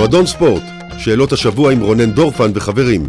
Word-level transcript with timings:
מועדון 0.00 0.26
ספורט, 0.26 0.62
שאלות 0.98 1.32
השבוע 1.32 1.72
עם 1.72 1.80
רונן 1.80 2.10
דורפן 2.10 2.50
וחברים. 2.54 3.06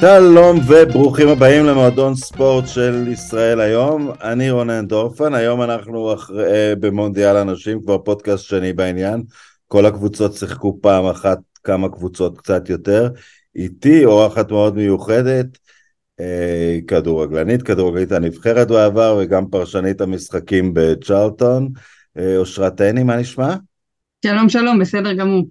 שלום 0.00 0.60
וברוכים 0.68 1.28
הבאים 1.28 1.64
למועדון 1.64 2.14
ספורט 2.14 2.66
של 2.66 3.08
ישראל 3.12 3.60
היום, 3.60 4.10
אני 4.22 4.50
רונן 4.50 4.86
דורפן, 4.86 5.34
היום 5.34 5.62
אנחנו 5.62 6.14
אחרי, 6.14 6.44
אה, 6.44 6.74
במונדיאל 6.80 7.36
הנשים, 7.36 7.82
כבר 7.82 7.98
פודקאסט 7.98 8.44
שני 8.44 8.72
בעניין, 8.72 9.22
כל 9.68 9.86
הקבוצות 9.86 10.34
שיחקו 10.34 10.78
פעם 10.82 11.06
אחת, 11.06 11.38
כמה 11.64 11.88
קבוצות 11.88 12.38
קצת 12.38 12.70
יותר, 12.70 13.08
איתי 13.56 14.04
אורחת 14.04 14.50
מאוד 14.50 14.76
מיוחדת, 14.76 15.46
אה, 16.20 16.78
כדורגלנית, 16.86 17.62
כדורגלנית 17.62 18.12
הנבחרת 18.12 18.68
בעבר 18.68 19.18
וגם 19.20 19.46
פרשנית 19.46 20.00
המשחקים 20.00 20.70
בצ'רלטון, 20.74 21.68
אה, 22.18 22.36
אושרת 22.36 22.80
עיני, 22.80 23.02
מה 23.02 23.16
נשמע? 23.16 23.54
שלום 24.24 24.48
שלום, 24.48 24.78
בסדר 24.78 25.12
גמור. 25.12 25.46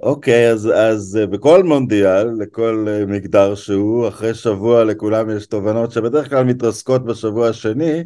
אוקיי, 0.00 0.50
אז, 0.50 0.70
אז 0.74 1.18
אה, 1.20 1.26
בכל 1.26 1.62
מונדיאל, 1.62 2.28
לכל 2.38 2.86
אה, 2.88 3.06
מגדר 3.06 3.54
שהוא, 3.54 4.08
אחרי 4.08 4.34
שבוע 4.34 4.84
לכולם 4.84 5.36
יש 5.36 5.46
תובנות 5.46 5.92
שבדרך 5.92 6.30
כלל 6.30 6.44
מתרסקות 6.44 7.04
בשבוע 7.04 7.48
השני, 7.48 8.02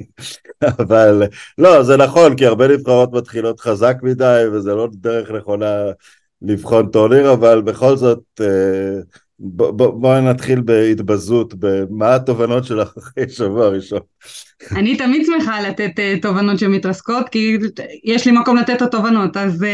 אבל 0.80 1.22
לא, 1.58 1.82
זה 1.82 1.96
נכון, 1.96 2.36
כי 2.36 2.46
הרבה 2.46 2.68
נבחרות 2.68 3.12
מתחילות 3.12 3.60
חזק 3.60 3.96
מדי, 4.02 4.44
וזה 4.52 4.74
לא 4.74 4.88
דרך 4.92 5.30
נכונה 5.30 5.74
לבחון 6.42 6.90
טורניר, 6.90 7.32
אבל 7.32 7.62
בכל 7.62 7.96
זאת, 7.96 8.22
אה, 8.40 9.00
בואי 9.40 9.72
בוא, 9.72 10.20
נתחיל 10.20 10.60
בהתבזות, 10.60 11.54
מה 11.90 12.14
התובנות 12.14 12.64
שלך 12.64 12.92
אחרי 12.98 13.28
שבוע 13.28 13.68
ראשון? 13.68 14.00
אני 14.76 14.96
תמיד 14.96 15.26
שמחה 15.26 15.60
לתת 15.60 15.90
uh, 15.96 16.22
תובנות 16.22 16.58
שמתרסקות, 16.58 17.28
כי 17.28 17.58
יש 18.04 18.26
לי 18.26 18.32
מקום 18.32 18.56
לתת 18.56 18.76
את 18.76 18.82
התובנות. 18.82 19.36
אז 19.36 19.62
uh, 19.62 19.66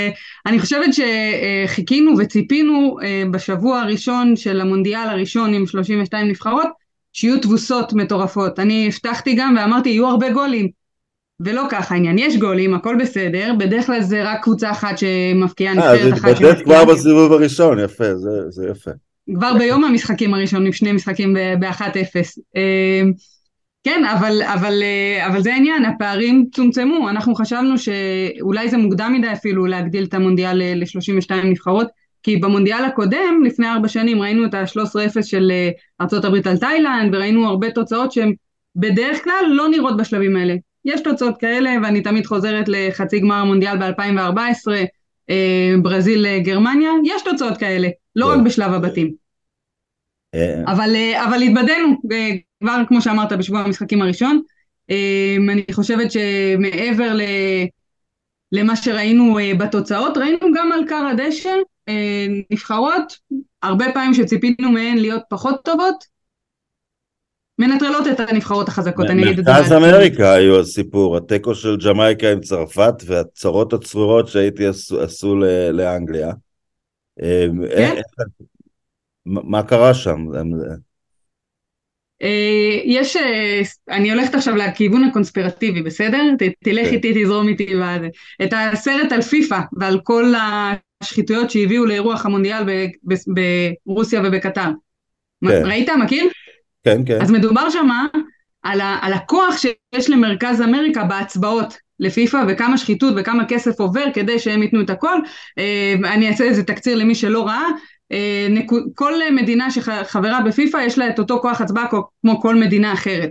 אני 0.46 0.58
חושבת 0.58 0.90
שחיכינו 0.94 2.12
וציפינו 2.18 2.96
uh, 3.00 3.04
בשבוע 3.30 3.80
הראשון 3.80 4.36
של 4.36 4.60
המונדיאל 4.60 5.08
הראשון 5.08 5.54
עם 5.54 5.66
32 5.66 6.28
נבחרות, 6.28 6.68
שיהיו 7.12 7.40
תבוסות 7.40 7.92
מטורפות. 7.92 8.58
אני 8.58 8.88
הבטחתי 8.88 9.34
גם 9.34 9.56
ואמרתי, 9.58 9.88
יהיו 9.88 10.06
הרבה 10.06 10.30
גולים. 10.30 10.68
ולא 11.40 11.62
ככה 11.70 11.94
העניין, 11.94 12.18
יש 12.18 12.36
גולים, 12.36 12.74
הכל 12.74 12.96
בסדר, 13.00 13.52
בדרך 13.58 13.86
כלל 13.86 14.02
זה 14.02 14.22
רק 14.24 14.42
קבוצה 14.42 14.70
אחת 14.70 14.98
שמפקיעה 14.98 15.74
נבחרת 15.74 16.12
אחת. 16.12 16.24
אה, 16.24 16.34
זה 16.34 16.50
התבטאת 16.50 16.64
כבר 16.64 16.84
בסיבוב 16.84 17.32
הראשון, 17.32 17.78
יפה, 17.78 18.14
זה, 18.14 18.50
זה 18.50 18.68
יפה. 18.70 18.90
כבר 19.34 19.54
ביום 19.58 19.84
המשחקים 19.84 20.34
הראשונים, 20.34 20.72
שני 20.72 20.92
משחקים 20.92 21.34
ב-1-0. 21.60 22.40
כן, 23.84 24.04
אבל, 24.04 24.42
אבל, 24.42 24.82
אבל 25.26 25.40
זה 25.42 25.54
העניין, 25.54 25.84
הפערים 25.84 26.46
צומצמו, 26.54 27.08
אנחנו 27.10 27.34
חשבנו 27.34 27.74
שאולי 27.78 28.68
זה 28.68 28.76
מוקדם 28.76 29.14
מדי 29.18 29.32
אפילו 29.32 29.66
להגדיל 29.66 30.04
את 30.04 30.14
המונדיאל 30.14 30.62
ל-32 30.74 31.34
נבחרות, 31.44 31.86
כי 32.22 32.36
במונדיאל 32.36 32.84
הקודם, 32.84 33.42
לפני 33.44 33.68
ארבע 33.68 33.88
שנים, 33.88 34.22
ראינו 34.22 34.44
את 34.44 34.54
ה-13-0 34.54 35.22
של 35.22 35.52
ארה"ב 36.00 36.48
על 36.48 36.56
תאילנד, 36.56 37.14
וראינו 37.14 37.46
הרבה 37.46 37.70
תוצאות 37.70 38.12
שהן 38.12 38.34
בדרך 38.76 39.24
כלל 39.24 39.44
לא 39.48 39.68
נראות 39.68 39.96
בשלבים 39.96 40.36
האלה. 40.36 40.54
יש 40.84 41.00
תוצאות 41.00 41.38
כאלה, 41.38 41.74
ואני 41.82 42.00
תמיד 42.00 42.26
חוזרת 42.26 42.64
לחצי 42.68 43.20
גמר 43.20 43.34
המונדיאל 43.34 43.76
ב-2014, 43.78 44.72
ברזיל 45.82 46.38
גרמניה, 46.38 46.90
יש 47.04 47.22
תוצאות 47.22 47.56
כאלה, 47.56 47.88
לא 48.16 48.32
רק 48.32 48.38
בשלב 48.44 48.72
הבתים. 48.72 49.14
אבל, 50.66 50.96
אבל 51.26 51.42
התבדינו, 51.42 51.96
כבר 52.60 52.82
כמו 52.88 53.02
שאמרת 53.02 53.32
בשבוע 53.32 53.60
המשחקים 53.60 54.02
הראשון. 54.02 54.42
אני 55.52 55.64
חושבת 55.72 56.10
שמעבר 56.12 57.16
למה 58.52 58.76
שראינו 58.76 59.38
בתוצאות, 59.58 60.16
ראינו 60.16 60.46
גם 60.54 60.72
על 60.72 60.84
קר 60.88 61.06
הדשא 61.12 61.54
נבחרות, 62.50 63.16
הרבה 63.62 63.84
פעמים 63.94 64.14
שציפינו 64.14 64.72
מהן 64.72 64.98
להיות 64.98 65.22
פחות 65.30 65.64
טובות, 65.64 66.14
מנטרלות 67.58 68.06
את 68.06 68.20
הנבחרות 68.20 68.68
החזקות, 68.68 69.06
אני 69.06 69.22
אגיד 69.22 69.38
את 69.38 69.44
זה. 69.44 69.50
מרכז 69.52 69.72
אמריקה 69.72 70.32
היו 70.32 70.60
הסיפור, 70.60 71.16
התיקו 71.16 71.54
של 71.54 71.76
ג'מייקה 71.76 72.32
עם 72.32 72.40
צרפת 72.40 72.94
והצרות 73.06 73.72
הצרורות 73.72 74.28
שהייתי 74.28 74.66
עשו, 74.66 75.02
עשו 75.02 75.36
לאנגליה. 75.72 76.32
כן? 77.76 77.94
מה 79.24 79.62
קרה 79.62 79.94
שם? 79.94 80.26
יש, 82.84 83.16
אני 83.88 84.12
הולכת 84.12 84.34
עכשיו 84.34 84.56
לכיוון 84.56 85.04
הקונספירטיבי, 85.04 85.82
בסדר? 85.82 86.22
תלך 86.64 86.86
כן. 86.86 86.94
איתי, 86.94 87.24
תזרום 87.24 87.48
איתי 87.48 87.74
את 88.42 88.52
הסרט 88.56 89.12
על 89.12 89.22
פיפא 89.22 89.60
ועל 89.72 90.00
כל 90.02 90.32
השחיתויות 91.00 91.50
שהביאו 91.50 91.86
לאירוח 91.86 92.26
המונדיאל 92.26 92.62
ברוסיה 93.86 94.20
ובקטר. 94.24 94.70
כן. 95.44 95.66
ראית? 95.66 95.88
מכיר? 96.04 96.24
כן, 96.84 97.00
כן. 97.06 97.20
אז 97.20 97.30
מדובר 97.30 97.70
שם 97.70 97.88
על, 98.62 98.80
על 99.00 99.12
הכוח 99.12 99.56
שיש 99.56 100.10
למרכז 100.10 100.62
אמריקה 100.62 101.04
בהצבעות 101.04 101.83
לפיפ"א 102.00 102.44
וכמה 102.48 102.78
שחיתות 102.78 103.14
וכמה 103.16 103.44
כסף 103.44 103.80
עובר 103.80 104.04
כדי 104.14 104.38
שהם 104.38 104.62
ייתנו 104.62 104.80
את 104.80 104.90
הכל. 104.90 105.18
אני 106.04 106.28
אעשה 106.28 106.44
איזה 106.44 106.62
תקציר 106.62 106.96
למי 106.96 107.14
שלא 107.14 107.46
ראה. 107.46 107.66
כל 108.94 109.12
מדינה 109.32 109.70
שחברה 109.70 110.40
בפיפ"א 110.40 110.78
יש 110.86 110.98
לה 110.98 111.08
את 111.08 111.18
אותו 111.18 111.38
כוח 111.38 111.60
הצבעה 111.60 111.86
כמו 112.20 112.40
כל 112.40 112.54
מדינה 112.54 112.92
אחרת. 112.92 113.30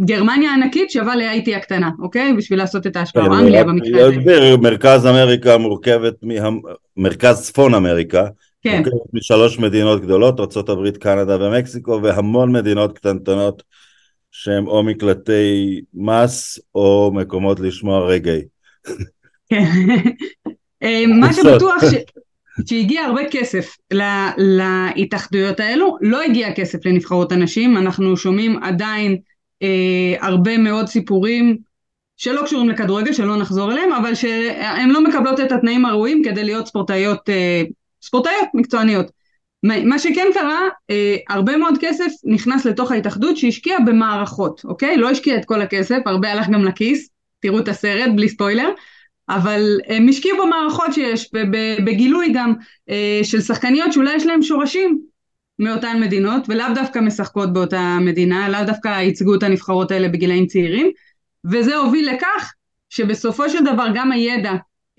גרמניה 0.00 0.50
הענקית 0.50 0.90
שווה 0.90 1.16
להאיטי 1.16 1.54
הקטנה, 1.54 1.90
אוקיי? 1.98 2.32
בשביל 2.32 2.58
לעשות 2.58 2.86
את 2.86 2.96
ההשפעה, 2.96 3.26
או 3.26 3.34
אנגליה 3.34 3.64
במקרה 3.64 4.06
הזה. 4.06 4.56
מרכז 4.56 5.06
אמריקה 5.06 5.58
מורכבת, 5.58 6.14
מרכז 6.96 7.42
צפון 7.42 7.74
אמריקה, 7.74 8.26
כן. 8.62 8.76
מורכבת 8.76 9.14
משלוש 9.14 9.58
מדינות 9.58 10.02
גדולות, 10.02 10.40
ארה"ב, 10.40 10.90
קנדה 10.90 11.36
ומקסיקו, 11.40 12.00
והמון 12.02 12.52
מדינות 12.52 12.98
קטנטנות 12.98 13.62
שהן 14.32 14.66
או 14.66 14.82
מקלטי 14.82 15.80
מס 15.94 16.58
או 16.74 17.10
מקומות 17.14 17.60
לשמוע 17.60 18.06
רגעי. 18.06 18.42
כן. 19.48 19.64
מה 21.20 21.32
שבטוח 21.32 21.84
ש... 21.90 21.94
שהגיע 22.66 23.02
הרבה 23.02 23.22
כסף 23.30 23.76
לה, 23.90 24.32
להתאחדויות 24.38 25.60
האלו, 25.60 25.96
לא 26.00 26.22
הגיע 26.22 26.54
כסף 26.54 26.86
לנבחרות 26.86 27.32
הנשים, 27.32 27.76
אנחנו 27.76 28.16
שומעים 28.16 28.62
עדיין 28.62 29.18
אה, 29.62 30.14
הרבה 30.20 30.58
מאוד 30.58 30.86
סיפורים 30.86 31.56
שלא 32.16 32.42
קשורים 32.44 32.68
לכדורגל, 32.68 33.12
שלא 33.12 33.36
נחזור 33.36 33.72
אליהם, 33.72 33.92
אבל 33.92 34.14
שהן 34.14 34.90
לא 34.90 35.04
מקבלות 35.04 35.40
את 35.40 35.52
התנאים 35.52 35.84
הראויים 35.84 36.22
כדי 36.24 36.44
להיות 36.44 36.66
ספורטאיות, 36.66 37.28
אה, 37.28 37.62
ספורטאיות 38.02 38.48
מקצועניות. 38.54 39.21
מה 39.62 39.98
שכן 39.98 40.26
קרה, 40.34 40.68
אה, 40.90 41.16
הרבה 41.28 41.56
מאוד 41.56 41.74
כסף 41.80 42.12
נכנס 42.24 42.64
לתוך 42.64 42.92
ההתאחדות 42.92 43.36
שהשקיע 43.36 43.78
במערכות, 43.86 44.64
אוקיי? 44.64 44.96
לא 44.96 45.10
השקיע 45.10 45.36
את 45.36 45.44
כל 45.44 45.60
הכסף, 45.60 45.98
הרבה 46.06 46.32
הלך 46.32 46.48
גם 46.48 46.64
לכיס, 46.64 47.08
תראו 47.40 47.58
את 47.58 47.68
הסרט 47.68 48.10
בלי 48.16 48.28
ספוילר, 48.28 48.68
אבל 49.28 49.78
הם 49.86 50.08
השקיעו 50.08 50.38
במערכות 50.46 50.92
שיש, 50.92 51.30
בגילוי 51.84 52.32
גם 52.34 52.54
אה, 52.90 53.20
של 53.22 53.40
שחקניות 53.40 53.92
שאולי 53.92 54.14
יש 54.14 54.26
להם 54.26 54.42
שורשים 54.42 55.00
מאותן 55.58 56.00
מדינות, 56.00 56.42
ולאו 56.48 56.66
דווקא 56.74 56.98
משחקות 56.98 57.52
באותה 57.52 57.98
מדינה, 58.00 58.48
לאו 58.48 58.64
דווקא 58.66 58.88
ייצגו 58.88 59.34
את 59.34 59.42
הנבחרות 59.42 59.90
האלה 59.90 60.08
בגילאים 60.08 60.46
צעירים, 60.46 60.90
וזה 61.50 61.76
הוביל 61.76 62.10
לכך 62.10 62.52
שבסופו 62.90 63.50
של 63.50 63.64
דבר 63.64 63.86
גם 63.94 64.12
הידע 64.12 64.52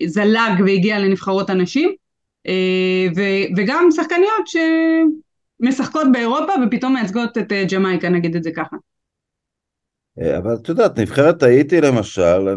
זלג 0.06 0.60
והגיע 0.66 0.98
לנבחרות 0.98 1.50
הנשים, 1.50 1.94
אה, 2.46 3.06
וגם 3.56 3.88
שחקניות 3.90 4.46
שמשחקות 5.62 6.06
באירופה 6.12 6.52
ופתאום 6.66 6.94
מייצגות 6.94 7.38
את 7.38 7.52
ג'מייקה, 7.72 8.08
נגיד 8.08 8.36
את 8.36 8.42
זה 8.42 8.50
ככה. 8.56 8.76
אבל 10.38 10.54
את 10.54 10.68
יודעת, 10.68 10.98
נבחרת 10.98 11.42
האיטי 11.42 11.80
למשל, 11.80 12.48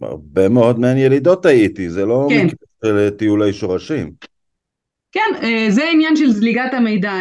הרבה 0.00 0.48
מאוד 0.48 0.78
מהן 0.78 0.96
ילידות 0.96 1.46
האיטי, 1.46 1.90
זה 1.90 2.06
לא 2.06 2.26
כן. 2.30 2.46
מקרה 2.46 2.68
של 2.84 3.10
טיולי 3.10 3.52
שורשים. 3.52 4.10
כן, 5.12 5.48
זה 5.68 5.82
עניין 5.92 6.16
של 6.16 6.30
זליגת 6.30 6.74
המידע, 6.74 7.12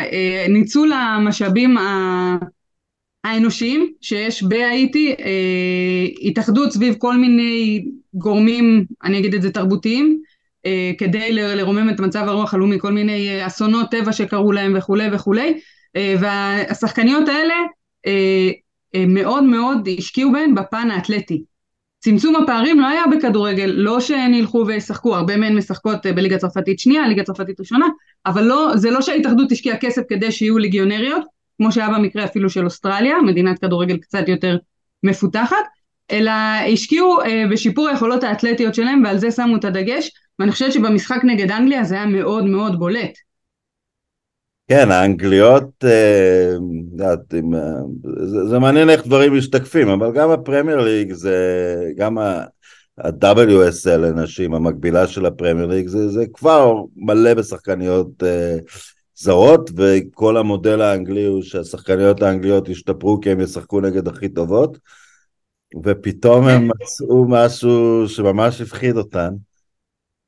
ניצול 0.49 0.91
המשאבים 0.93 1.75
האנושיים 3.23 3.93
שיש 4.01 4.43
בהאיטי, 4.43 5.15
התאחדות 6.21 6.71
סביב 6.71 6.95
כל 6.97 7.17
מיני 7.17 7.85
גורמים, 8.13 8.85
אני 9.03 9.19
אגיד 9.19 9.33
את 9.33 9.41
זה 9.41 9.51
תרבותיים, 9.51 10.21
כדי 10.97 11.33
לרומם 11.33 11.89
את 11.89 11.99
מצב 11.99 12.23
הרוח 12.27 12.53
הלאומי, 12.53 12.79
כל 12.79 12.91
מיני 12.91 13.47
אסונות 13.47 13.91
טבע 13.91 14.13
שקרו 14.13 14.51
להם 14.51 14.73
וכולי 14.77 15.07
וכולי, 15.11 15.59
והשחקניות 15.95 17.29
האלה 17.29 17.55
מאוד 19.07 19.43
מאוד 19.43 19.87
השקיעו 19.97 20.31
בהן 20.31 20.55
בפן 20.55 20.91
האתלטי. 20.91 21.43
צמצום 21.99 22.35
הפערים 22.35 22.79
לא 22.79 22.87
היה 22.87 23.03
בכדורגל, 23.07 23.73
לא 23.75 23.99
שהן 23.99 24.33
ילכו 24.33 24.63
וישחקו, 24.67 25.15
הרבה 25.15 25.37
מהן 25.37 25.57
משחקות 25.57 26.05
בליגה 26.05 26.37
צרפתית 26.37 26.79
שנייה, 26.79 27.07
ליגה 27.07 27.23
צרפתית 27.23 27.59
ראשונה, 27.59 27.85
אבל 28.25 28.43
לא, 28.43 28.71
זה 28.75 28.91
לא 28.91 29.01
שההתאחדות 29.01 29.51
השקיעה 29.51 29.77
כסף 29.77 30.01
כדי 30.09 30.31
שיהיו 30.31 30.57
ליגיונריות, 30.57 31.23
כמו 31.57 31.71
שהיה 31.71 31.89
במקרה 31.89 32.25
אפילו 32.25 32.49
של 32.49 32.65
אוסטרליה, 32.65 33.21
מדינת 33.21 33.59
כדורגל 33.59 33.97
קצת 33.97 34.27
יותר 34.27 34.57
מפותחת, 35.03 35.55
אלא 36.11 36.31
השקיעו 36.73 37.21
אה, 37.21 37.43
בשיפור 37.51 37.87
היכולות 37.87 38.23
האתלטיות 38.23 38.75
שלהם 38.75 39.03
ועל 39.05 39.17
זה 39.17 39.31
שמו 39.31 39.55
את 39.55 39.65
הדגש 39.65 40.11
ואני 40.39 40.51
חושבת 40.51 40.73
שבמשחק 40.73 41.21
נגד 41.23 41.51
אנגליה 41.51 41.83
זה 41.83 41.95
היה 41.95 42.05
מאוד 42.05 42.45
מאוד 42.45 42.79
בולט. 42.79 43.13
כן, 44.67 44.91
האנגליות, 44.91 45.83
אה, 45.83 46.53
יודעת, 46.91 47.33
אה, 47.33 47.39
זה, 48.25 48.47
זה 48.47 48.59
מעניין 48.59 48.89
איך 48.89 49.07
דברים 49.07 49.37
משתקפים, 49.37 49.89
אבל 49.89 50.11
גם 50.13 50.29
הפרמייר 50.31 50.81
ליג 50.81 51.13
זה, 51.13 51.37
גם 51.97 52.17
ה-WSL 52.17 53.97
לנשים, 53.97 54.53
המקבילה 54.53 55.07
של 55.07 55.25
הפרמייר 55.25 55.67
ליג, 55.67 55.87
זה, 55.87 56.09
זה 56.09 56.25
כבר 56.33 56.75
מלא 56.95 57.33
בשחקניות 57.33 58.23
אה, 58.23 58.57
זרות, 59.15 59.69
וכל 59.77 60.37
המודל 60.37 60.81
האנגלי 60.81 61.25
הוא 61.25 61.43
שהשחקניות 61.43 62.21
האנגליות 62.21 62.69
ישתפרו 62.69 63.19
כי 63.21 63.31
הם 63.31 63.41
ישחקו 63.41 63.81
נגד 63.81 64.07
הכי 64.07 64.29
טובות, 64.29 64.77
ופתאום 65.83 66.47
הם 66.47 66.67
מצאו 66.67 67.25
משהו 67.27 68.03
שממש 68.07 68.61
הפחיד 68.61 68.97
אותן. 68.97 69.29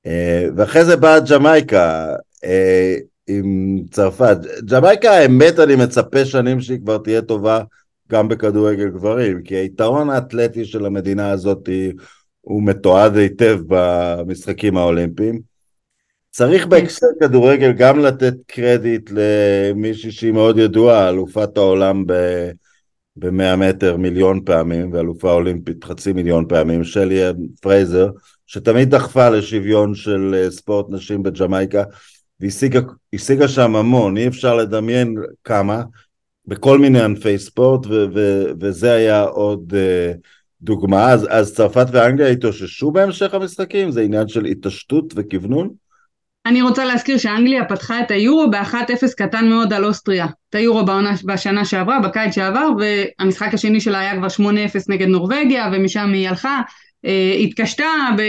אה, 0.06 0.48
ואחרי 0.56 0.86
זה 0.86 0.96
באה 0.96 1.20
ג'מייקה 1.20 2.16
אה, 2.44 2.96
עם 3.28 3.80
צרפת. 3.92 4.38
ג'מייקה, 4.66 5.12
האמת, 5.12 5.60
אני 5.60 5.76
מצפה 5.76 6.26
שנים 6.26 6.62
שהיא 6.62 6.80
כבר 6.80 6.98
תהיה 6.98 7.22
טובה 7.22 7.62
גם 8.12 8.28
בכדורגל 8.28 8.90
גברים, 8.90 9.44
כי 9.44 9.56
היתרון 9.56 10.10
האתלטי 10.10 10.66
של 10.66 10.86
המדינה 10.86 11.30
הזאת 11.30 11.70
הוא 12.42 12.64
מתועד 12.64 13.18
היטב 13.18 13.60
במשחקים 13.68 14.78
האולימפיים. 14.78 15.42
צריך 16.32 16.68
בהקשר 16.68 17.08
כדורגל 17.22 17.72
גם 17.72 18.00
לתת 18.00 18.34
קרדיט 18.48 19.10
למישהי 19.14 20.12
שהיא 20.12 20.32
מאוד 20.32 20.58
ידועה, 20.58 21.10
אלופת 21.10 21.58
העולם 21.58 22.04
ב... 22.08 22.14
ב-100 23.20 23.56
מטר 23.56 23.98
מיליון 23.98 24.42
פעמים, 24.46 24.94
ואלופה 24.94 25.32
אולימפית 25.32 25.84
חצי 25.84 26.14
מיליון 26.14 26.46
פעמים, 26.48 26.84
שלי 26.84 27.22
פרייזר, 27.62 28.10
שתמיד 28.48 28.96
דחפה 28.96 29.30
לשוויון 29.30 29.96
של 29.96 30.36
אה, 30.38 30.52
ספורט 30.52 30.86
נשים 30.90 31.24
בג'מייקה, 31.24 31.84
והשיגה 32.40 33.48
שם 33.48 33.76
המון, 33.76 34.18
אי 34.18 34.28
אפשר 34.28 34.56
לדמיין 34.56 35.16
כמה, 35.44 35.84
בכל 36.50 36.80
מיני 36.80 37.02
ענפי 37.02 37.40
ספורט, 37.40 37.86
ו- 37.86 38.06
ו- 38.14 38.46
וזה 38.60 38.92
היה 38.92 39.24
עוד 39.24 39.74
אה, 39.74 40.18
דוגמה. 40.62 41.12
אז, 41.12 41.28
אז 41.30 41.56
צרפת 41.56 41.86
ואנגליה 41.92 42.28
התאוששו 42.28 42.92
בהמשך 42.92 43.34
המשחקים? 43.34 43.92
זה 43.92 44.02
עניין 44.02 44.28
של 44.28 44.46
התעשתות 44.46 45.14
וכוונון? 45.16 45.70
אני 46.46 46.62
רוצה 46.62 46.86
להזכיר 46.86 47.18
שאנגליה 47.18 47.66
פתחה 47.66 48.02
את 48.02 48.12
היורו 48.12 48.50
ב-1-0 48.50 49.16
קטן 49.18 49.50
מאוד 49.50 49.74
על 49.74 49.86
אוסטריה. 49.86 50.28
את 50.50 50.56
היורו 50.56 50.86
בשנה 51.26 51.66
שעברה, 51.66 52.00
בקיץ 52.00 52.36
שעבר, 52.36 52.70
והמשחק 52.80 53.54
השני 53.54 53.82
שלה 53.82 54.00
היה 54.00 54.16
כבר 54.18 54.28
8-0 54.28 54.42
נגד 54.90 55.08
נורבגיה, 55.08 55.70
ומשם 55.74 56.14
היא 56.14 56.30
הלכה, 56.30 56.62
אה, 57.06 57.34
התקשתה 57.40 57.86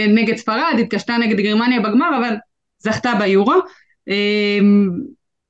נגד 0.07 0.37
ספרד, 0.37 0.75
התקשתה 0.79 1.17
נגד 1.17 1.37
גרמניה 1.37 1.79
בגמר, 1.79 2.17
אבל 2.19 2.35
זכתה 2.79 3.13
ביורו. 3.19 3.55
אה, 4.09 4.59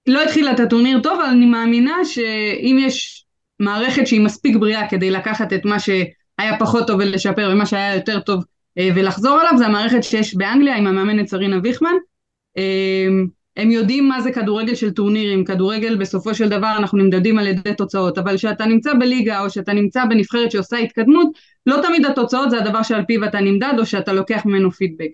לא 0.07 0.23
התחילה 0.23 0.51
את 0.51 0.59
הטורניר 0.59 0.99
טוב, 0.99 1.19
אבל 1.19 1.29
אני 1.29 1.45
מאמינה 1.45 2.05
שאם 2.05 2.77
יש 2.79 3.25
מערכת 3.59 4.07
שהיא 4.07 4.21
מספיק 4.21 4.55
בריאה 4.55 4.89
כדי 4.89 5.11
לקחת 5.11 5.53
את 5.53 5.65
מה 5.65 5.79
שהיה 5.79 6.59
פחות 6.59 6.87
טוב 6.87 6.99
ולשפר, 6.99 7.49
ומה 7.53 7.65
שהיה 7.65 7.95
יותר 7.95 8.19
טוב 8.19 8.43
אה, 8.77 8.89
ולחזור 8.95 9.39
עליו, 9.39 9.57
זה 9.57 9.65
המערכת 9.65 10.03
שיש 10.03 10.35
באנגליה 10.35 10.75
עם 10.75 10.87
המאמנת 10.87 11.27
סרינה 11.27 11.59
ויכמן. 11.63 11.93
אמ, 12.57 13.27
הם 13.57 13.71
יודעים 13.71 14.09
מה 14.09 14.21
זה 14.21 14.31
כדורגל 14.31 14.75
של 14.75 14.91
טורנירים, 14.91 15.45
כדורגל 15.45 15.95
בסופו 15.95 16.35
של 16.35 16.49
דבר 16.49 16.73
אנחנו 16.77 16.97
נמדדים 16.97 17.39
על 17.39 17.47
ידי 17.47 17.73
תוצאות, 17.73 18.17
אבל 18.17 18.37
כשאתה 18.37 18.65
נמצא 18.65 18.93
בליגה 18.93 19.41
או 19.41 19.49
שאתה 19.49 19.73
נמצא 19.73 20.05
בנבחרת 20.05 20.51
שעושה 20.51 20.77
התקדמות, 20.77 21.27
לא 21.65 21.77
תמיד 21.81 22.05
התוצאות 22.05 22.49
זה 22.49 22.57
הדבר 22.57 22.83
שעל 22.83 23.05
פיו 23.05 23.25
אתה 23.25 23.39
נמדד 23.39 23.73
או 23.79 23.85
שאתה 23.85 24.13
לוקח 24.13 24.41
ממנו 24.45 24.71
פידבק. 24.71 25.09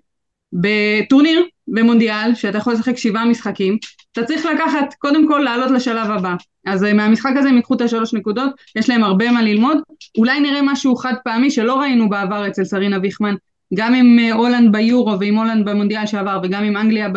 בטורניר, 0.54 1.45
במונדיאל, 1.68 2.36
שאתה 2.36 2.57
יכול 2.57 2.74
לשחק 2.74 2.98
שבעה 2.98 3.25
משחקים, 3.25 3.78
אתה 4.12 4.24
צריך 4.24 4.45
לקחת, 4.45 4.94
קודם 5.00 5.28
כל 5.28 5.40
לעלות 5.40 5.72
לשלב 5.72 6.12
הבא. 6.12 6.36
אז 6.66 6.83
אה, 6.83 6.94
מהמשחק 6.94 7.31
הזה 7.38 7.50
הם 7.50 7.56
ייקחו 7.56 7.74
את 7.74 7.81
השלוש 7.81 8.13
נקודות, 8.13 8.51
יש 8.75 8.90
להם 8.90 9.04
הרבה 9.04 9.31
מה 9.31 9.42
ללמוד, 9.42 9.78
אולי 10.18 10.40
נראה 10.40 10.62
משהו 10.63 10.95
חד 10.95 11.13
פעמי 11.24 11.51
שלא 11.51 11.80
ראינו 11.80 12.10
בעבר 12.10 12.48
אצל 12.48 12.63
סרינה 12.63 12.98
ויכמן, 13.01 13.36
גם 13.74 13.94
עם 13.94 14.19
אה, 14.19 14.34
הולנד 14.34 14.72
ביורו 14.72 15.19
ועם 15.19 15.36
הולנד 15.38 15.69
במונדיאל 15.69 16.06
שעבר 16.06 16.40
וגם 16.44 16.64
עם 16.64 16.78
אנגליה 16.78 17.08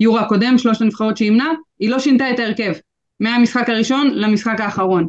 ביורו 0.00 0.18
הקודם, 0.18 0.58
שלושת 0.58 0.80
הנבחרות 0.80 1.16
שימנה, 1.16 1.48
היא 1.80 1.90
לא 1.90 1.98
שינתה 1.98 2.30
את 2.30 2.38
ההרכב 2.38 2.72
מהמשחק 3.20 3.68
הראשון 3.68 4.10
למשחק 4.14 4.60
האחרון. 4.60 5.08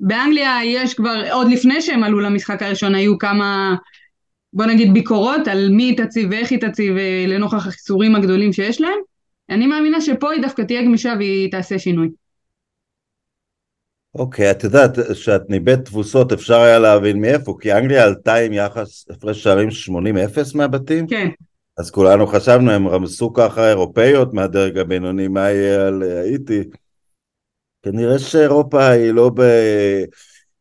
באנגליה 0.00 0.58
יש 0.64 0.94
כבר, 0.94 1.22
עוד 1.32 1.50
לפני 1.50 1.82
שהם 1.82 2.04
עלו 2.04 2.20
למשחק 2.20 2.62
הראשון, 2.62 2.94
היו 2.94 3.18
כמה, 3.18 3.74
בוא 4.52 4.64
נגיד 4.64 4.94
ביקורות 4.94 5.48
על 5.48 5.68
מי 5.70 5.82
היא 5.82 5.96
תציב 5.96 6.28
ואיך 6.30 6.50
היא 6.50 6.60
תציב 6.60 6.96
אה, 6.96 7.24
לנוכח 7.28 7.66
החיסורים 7.66 8.14
הגדולים 8.14 8.52
שיש 8.52 8.80
להם. 8.80 8.98
אני 9.50 9.66
מאמינה 9.66 10.00
שפה 10.00 10.32
היא 10.32 10.42
דווקא 10.42 10.62
תהיה 10.62 10.82
גמישה 10.82 11.14
והיא 11.18 11.50
תעשה 11.50 11.78
שינוי. 11.78 12.08
אוקיי, 14.14 14.50
את 14.50 14.64
יודעת 14.64 14.90
שאת 15.12 15.50
ניבאת 15.50 15.84
תבוסות, 15.84 16.32
אפשר 16.32 16.60
היה 16.60 16.78
להבין 16.78 17.20
מאיפה, 17.20 17.56
כי 17.60 17.72
אנגליה 17.72 18.04
עלתה 18.04 18.34
עם 18.34 18.52
יחס 18.52 19.10
הפרש 19.10 19.42
שערים 19.42 19.68
80-0 19.68 20.56
מהבתים? 20.56 21.06
כן. 21.06 21.28
אז 21.78 21.90
כולנו 21.90 22.26
חשבנו, 22.26 22.70
הם 22.70 22.88
רמסו 22.88 23.32
ככה 23.32 23.68
אירופאיות 23.68 24.34
מהדרג 24.34 24.78
הבינוני, 24.78 25.28
מה 25.28 25.50
יהיה 25.50 25.86
על 25.86 26.02
האיטי? 26.02 26.64
כנראה 27.82 28.18
שאירופה 28.18 28.86
היא 28.86 29.12
לא, 29.12 29.30
ב... 29.34 29.40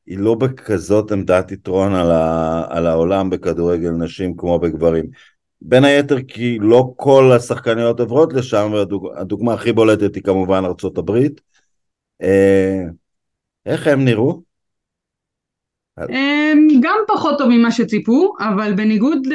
היא 0.05 0.17
לא 0.17 0.35
בכזאת 0.35 1.11
עמדת 1.11 1.51
יתרון 1.51 1.95
על, 1.95 2.11
ה... 2.11 2.65
על 2.69 2.87
העולם 2.87 3.29
בכדורגל 3.29 3.91
נשים 3.91 4.37
כמו 4.37 4.59
בגברים. 4.59 5.05
בין 5.61 5.83
היתר 5.83 6.17
כי 6.27 6.57
לא 6.61 6.93
כל 6.95 7.31
השחקניות 7.35 7.99
עוברות 7.99 8.33
לשם, 8.33 8.71
והדוגמה 8.73 9.53
הכי 9.53 9.71
בולטת 9.71 10.15
היא 10.15 10.23
כמובן 10.23 10.65
ארצות 10.65 10.97
הברית. 10.97 11.41
אה, 12.21 12.83
איך 13.65 13.87
הם 13.87 14.05
נראו? 14.05 14.41
גם 16.81 16.97
פחות 17.07 17.37
טוב 17.37 17.49
ממה 17.49 17.71
שציפו, 17.71 18.33
אבל 18.39 18.73
בניגוד 18.73 19.27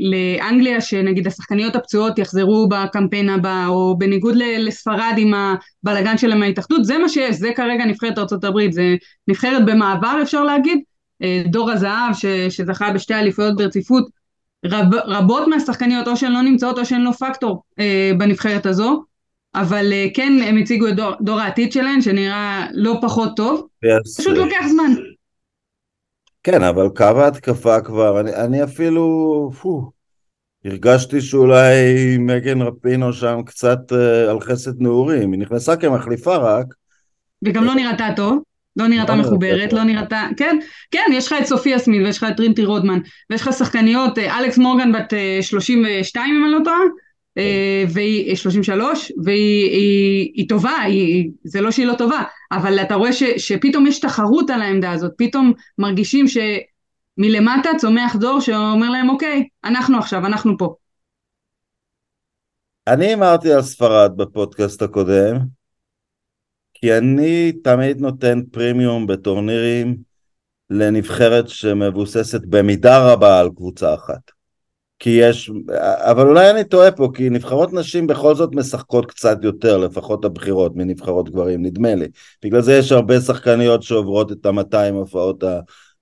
לאנגליה 0.00 0.80
שנגיד 0.80 1.26
השחקניות 1.26 1.76
הפצועות 1.76 2.18
יחזרו 2.18 2.68
בקמפיין 2.68 3.28
הבא, 3.28 3.66
או 3.66 3.98
בניגוד 3.98 4.34
לספרד 4.36 5.14
עם 5.16 5.34
הבלגן 5.34 6.18
שלהם 6.18 6.40
מההתאחדות, 6.40 6.84
זה 6.84 6.98
מה 6.98 7.08
שיש, 7.08 7.36
זה 7.36 7.50
כרגע 7.56 7.84
נבחרת 7.84 8.18
ארה"ב, 8.18 8.70
זה 8.70 8.94
נבחרת 9.28 9.64
במעבר 9.66 10.18
אפשר 10.22 10.44
להגיד, 10.44 10.78
אה, 11.22 11.42
דור 11.46 11.70
הזהב 11.70 12.14
שזכה 12.48 12.90
בשתי 12.92 13.14
אליפויות 13.14 13.56
ברציפות, 13.56 14.08
רב, 14.66 14.94
רבות 14.94 15.48
מהשחקניות 15.48 16.08
או 16.08 16.16
שהן 16.16 16.32
לא 16.32 16.42
נמצאות 16.42 16.78
או 16.78 16.84
שהן 16.84 17.00
לא 17.00 17.12
פקטור 17.12 17.62
אה, 17.78 18.12
בנבחרת 18.18 18.66
הזו, 18.66 19.04
אבל 19.54 19.92
אה, 19.92 20.06
כן 20.14 20.32
הם 20.46 20.56
הציגו 20.56 20.88
את 20.88 20.96
דור, 20.96 21.12
דור 21.20 21.40
העתיד 21.40 21.72
שלהם 21.72 22.00
שנראה 22.00 22.66
לא 22.72 22.98
פחות 23.02 23.36
טוב, 23.36 23.66
yes. 23.84 24.20
פשוט 24.20 24.36
לוקח 24.36 24.66
זמן. 24.68 24.92
כן, 26.42 26.62
אבל 26.62 26.88
קו 26.96 27.04
ההתקפה 27.04 27.80
כבר, 27.80 28.20
אני, 28.20 28.34
אני 28.34 28.64
אפילו, 28.64 29.50
פו, 29.60 29.90
הרגשתי 30.64 31.20
שאולי 31.20 32.16
מגן 32.18 32.62
רפינו 32.62 33.12
שם 33.12 33.40
קצת 33.46 33.78
uh, 33.92 34.30
על 34.30 34.40
חסד 34.40 34.82
נעורים, 34.82 35.32
היא 35.32 35.40
נכנסה 35.40 35.76
כמחליפה 35.76 36.36
רק. 36.36 36.66
וגם 37.44 37.64
לא 37.64 37.74
נראתה 37.74 38.08
טוב, 38.16 38.42
לא 38.76 38.86
נראתה 38.86 39.14
לא 39.14 39.20
מחוברת, 39.20 39.72
לא 39.72 39.84
נראתה, 39.84 40.28
כן, 40.36 40.58
כן, 40.90 41.04
יש 41.12 41.26
לך 41.26 41.34
את 41.40 41.46
סופיה 41.46 41.78
סמית 41.78 42.02
ויש 42.04 42.16
לך 42.16 42.26
את 42.30 42.36
טרינטי 42.36 42.64
רודמן, 42.64 42.98
ויש 43.30 43.42
לך 43.42 43.52
שחקניות, 43.52 44.18
אה, 44.18 44.38
אלכס 44.38 44.58
מורגן 44.58 44.92
בת 44.92 45.12
32 45.42 46.34
אם 46.36 46.44
אני 46.44 46.52
לא 46.52 46.58
טועה, 46.64 46.76
אה, 46.76 46.82
והיא 47.88 48.36
33, 48.36 49.12
והיא 49.24 49.70
היא, 49.70 50.32
היא 50.34 50.48
טובה, 50.48 50.78
היא, 50.80 51.30
זה 51.44 51.60
לא 51.60 51.70
שהיא 51.70 51.86
לא 51.86 51.94
טובה, 51.98 52.22
אבל 52.52 52.80
אתה 52.80 52.94
רואה 52.94 53.12
ש, 53.12 53.22
שפתאום 53.22 53.86
יש 53.86 54.00
תחרות 54.00 54.50
על 54.50 54.62
העמדה 54.62 54.92
הזאת, 54.92 55.12
פתאום 55.18 55.52
מרגישים 55.78 56.26
שמלמטה 56.28 57.70
צומח 57.78 58.16
דור 58.16 58.40
שאומר 58.40 58.90
להם 58.90 59.08
אוקיי, 59.08 59.48
אנחנו 59.64 59.98
עכשיו, 59.98 60.26
אנחנו 60.26 60.58
פה. 60.58 60.74
אני 62.86 63.14
אמרתי 63.14 63.52
על 63.52 63.62
ספרד 63.62 64.12
בפודקאסט 64.16 64.82
הקודם, 64.82 65.38
כי 66.74 66.98
אני 66.98 67.52
תמיד 67.52 68.00
נותן 68.00 68.40
פרימיום 68.52 69.06
בטורנירים 69.06 69.96
לנבחרת 70.70 71.48
שמבוססת 71.48 72.40
במידה 72.48 73.12
רבה 73.12 73.40
על 73.40 73.48
קבוצה 73.56 73.94
אחת. 73.94 74.33
כי 75.04 75.10
יש, 75.10 75.50
אבל 75.80 76.28
אולי 76.28 76.50
אני 76.50 76.64
טועה 76.64 76.90
פה, 76.90 77.08
כי 77.14 77.30
נבחרות 77.30 77.72
נשים 77.72 78.06
בכל 78.06 78.34
זאת 78.34 78.54
משחקות 78.54 79.06
קצת 79.06 79.38
יותר, 79.42 79.78
לפחות 79.78 80.24
הבחירות, 80.24 80.76
מנבחרות 80.76 81.30
גברים, 81.30 81.62
נדמה 81.62 81.94
לי. 81.94 82.06
בגלל 82.44 82.60
זה 82.60 82.74
יש 82.74 82.92
הרבה 82.92 83.20
שחקניות 83.20 83.82
שעוברות 83.82 84.32
את 84.32 84.46
ה-200 84.46 84.92
הופעות 84.92 85.44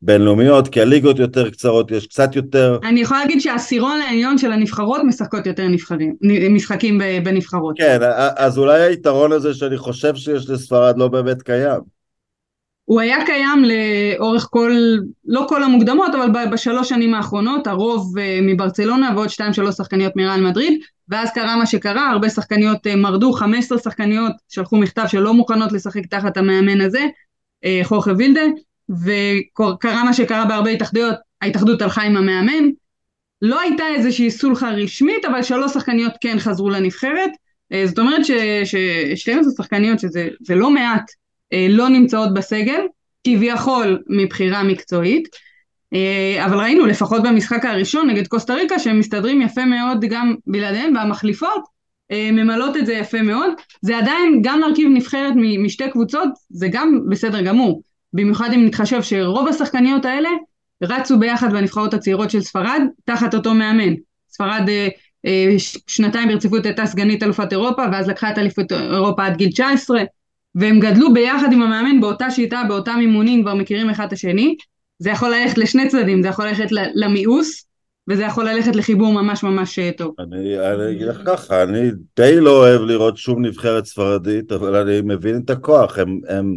הבינלאומיות, 0.03 0.69
כי 0.69 0.81
הליגות 0.81 1.19
יותר 1.19 1.51
קצרות, 1.51 1.91
יש 1.91 2.07
קצת 2.07 2.37
יותר... 2.37 2.79
אני 2.89 3.01
יכולה 3.01 3.21
להגיד 3.21 3.41
שהעשירון 3.41 4.01
העליון 4.09 4.39
של 4.39 4.53
הנבחרות 4.53 5.01
משחקות 5.05 5.47
יותר 5.47 5.69
נבחרים, 5.69 6.17
משחקים 6.51 7.01
בנבחרות. 7.25 7.75
כן, 7.79 7.99
אז 8.37 8.59
אולי 8.59 8.83
היתרון 8.83 9.33
הזה 9.33 9.55
שאני 9.55 9.77
חושב 9.77 10.15
שיש 10.15 10.51
לספרד 10.51 10.99
לא 10.99 11.09
באמת 11.09 11.43
קיים. 11.43 12.02
הוא 12.93 13.01
היה 13.01 13.27
קיים 13.27 13.65
לאורך 13.65 14.49
כל, 14.51 14.73
לא 15.25 15.47
כל 15.49 15.63
המוקדמות, 15.63 16.15
אבל 16.15 16.47
בשלוש 16.53 16.89
שנים 16.89 17.15
האחרונות, 17.15 17.67
הרוב 17.67 18.19
אה, 18.19 18.39
מברצלונה 18.43 19.11
ועוד 19.15 19.29
שתיים 19.29 19.53
שלוש 19.53 19.75
שחקניות 19.75 20.17
מריאל 20.17 20.41
מדריד, 20.41 20.81
ואז 21.09 21.31
קרה 21.35 21.57
מה 21.57 21.67
שקרה, 21.67 22.11
הרבה 22.11 22.29
שחקניות 22.29 22.87
אה, 22.87 22.97
מרדו, 22.97 23.33
15 23.33 23.79
שחקניות 23.79 24.33
שלחו 24.49 24.77
מכתב 24.77 25.05
שלא 25.09 25.35
מוכנות 25.35 25.73
לשחק 25.73 26.07
תחת 26.07 26.37
המאמן 26.37 26.81
הזה, 26.81 27.07
אה, 27.65 27.81
חורכה 27.83 28.11
וילדה, 28.19 28.45
וקרה 28.91 30.05
מה 30.05 30.13
שקרה 30.13 30.45
בהרבה 30.45 30.71
התאחדויות, 30.71 31.17
ההתאחדות 31.43 31.83
הלכה 31.83 32.03
עם 32.03 32.17
המאמן, 32.17 32.71
לא 33.43 33.61
הייתה 33.61 33.85
איזושהי 33.95 34.31
סולחה 34.31 34.71
רשמית, 34.71 35.25
אבל 35.25 35.43
שלוש 35.43 35.73
שחקניות 35.73 36.13
כן 36.21 36.39
חזרו 36.39 36.71
לנבחרת, 36.71 37.31
זאת 37.85 37.99
אומרת 37.99 38.25
ש-12 38.25 39.57
שחקניות, 39.57 40.01
שזה 40.01 40.55
לא 40.55 40.71
מעט, 40.71 41.22
לא 41.69 41.89
נמצאות 41.89 42.35
בסגל, 42.35 42.81
כביכול 43.25 44.03
מבחירה 44.09 44.63
מקצועית, 44.63 45.29
אה, 45.95 46.47
אבל 46.47 46.59
ראינו 46.61 46.87
לפחות 46.87 47.23
במשחק 47.23 47.65
הראשון 47.65 48.11
נגד 48.11 48.27
קוסטה 48.27 48.55
ריקה 48.55 48.79
שהם 48.79 48.99
מסתדרים 48.99 49.43
יפה 49.43 49.65
מאוד 49.65 50.05
גם 50.09 50.35
בלעדיהם 50.47 50.95
והמחליפות 50.97 51.65
אה, 52.11 52.29
ממלאות 52.33 52.77
את 52.77 52.87
זה 52.87 52.93
יפה 52.93 53.23
מאוד, 53.23 53.51
זה 53.83 53.99
עדיין 53.99 54.41
גם 54.43 54.61
להרכיב 54.61 54.89
נבחרת 54.95 55.35
משתי 55.59 55.91
קבוצות 55.91 56.29
זה 56.51 56.69
גם 56.71 57.01
בסדר 57.09 57.43
גמור, 57.43 57.83
במיוחד 58.13 58.51
אם 58.55 58.67
נתחשב 58.67 59.03
שרוב 59.03 59.49
השחקניות 59.49 60.05
האלה 60.05 60.29
רצו 60.83 61.19
ביחד 61.19 61.53
בנבחרות 61.53 61.95
הצעירות 61.95 62.31
של 62.31 62.41
ספרד 62.41 62.83
תחת 63.05 63.35
אותו 63.35 63.55
מאמן, 63.55 63.95
ספרד 64.31 64.69
שנתיים 65.87 66.29
ברציפות 66.29 66.67
הייתה 66.67 66.87
סגנית 66.87 67.23
אלופת 67.23 67.53
אירופה 67.53 67.83
ואז 67.93 68.09
לקחה 68.09 68.31
את 68.31 68.39
אליפות 68.39 68.73
אירופה 68.73 69.27
עד 69.27 69.37
גיל 69.37 69.51
19 69.51 70.03
והם 70.55 70.81
גדלו 70.81 71.13
ביחד 71.13 71.53
עם 71.53 71.63
המאמן 71.63 72.01
באותה 72.01 72.31
שיטה, 72.31 72.63
באותם 72.69 72.99
אימונים, 73.01 73.43
כבר 73.43 73.55
מכירים 73.55 73.91
אחד 73.91 74.07
את 74.07 74.13
השני. 74.13 74.57
זה 74.99 75.11
יכול 75.11 75.35
ללכת 75.35 75.59
לשני 75.59 75.89
צדדים, 75.89 76.23
זה 76.23 76.29
יכול 76.29 76.47
ללכת 76.47 76.67
למיאוס, 76.95 77.67
וזה 78.11 78.23
יכול 78.23 78.49
ללכת 78.49 78.77
לחיבור 78.77 79.13
ממש 79.13 79.43
ממש 79.43 79.79
אה, 79.79 79.91
טוב. 79.97 80.15
אני, 80.19 80.59
אני 80.59 80.91
אגיד 80.91 81.07
לך 81.07 81.21
ככה, 81.27 81.63
אני 81.63 81.91
די 82.17 82.41
לא 82.41 82.59
אוהב 82.59 82.81
לראות 82.81 83.17
שום 83.17 83.45
נבחרת 83.45 83.85
ספרדית, 83.85 84.53
אבל 84.53 84.77
אני 84.77 85.01
מבין 85.05 85.41
את 85.45 85.51
הכוח, 85.51 85.99
הם... 85.99 86.21
הם... 86.29 86.57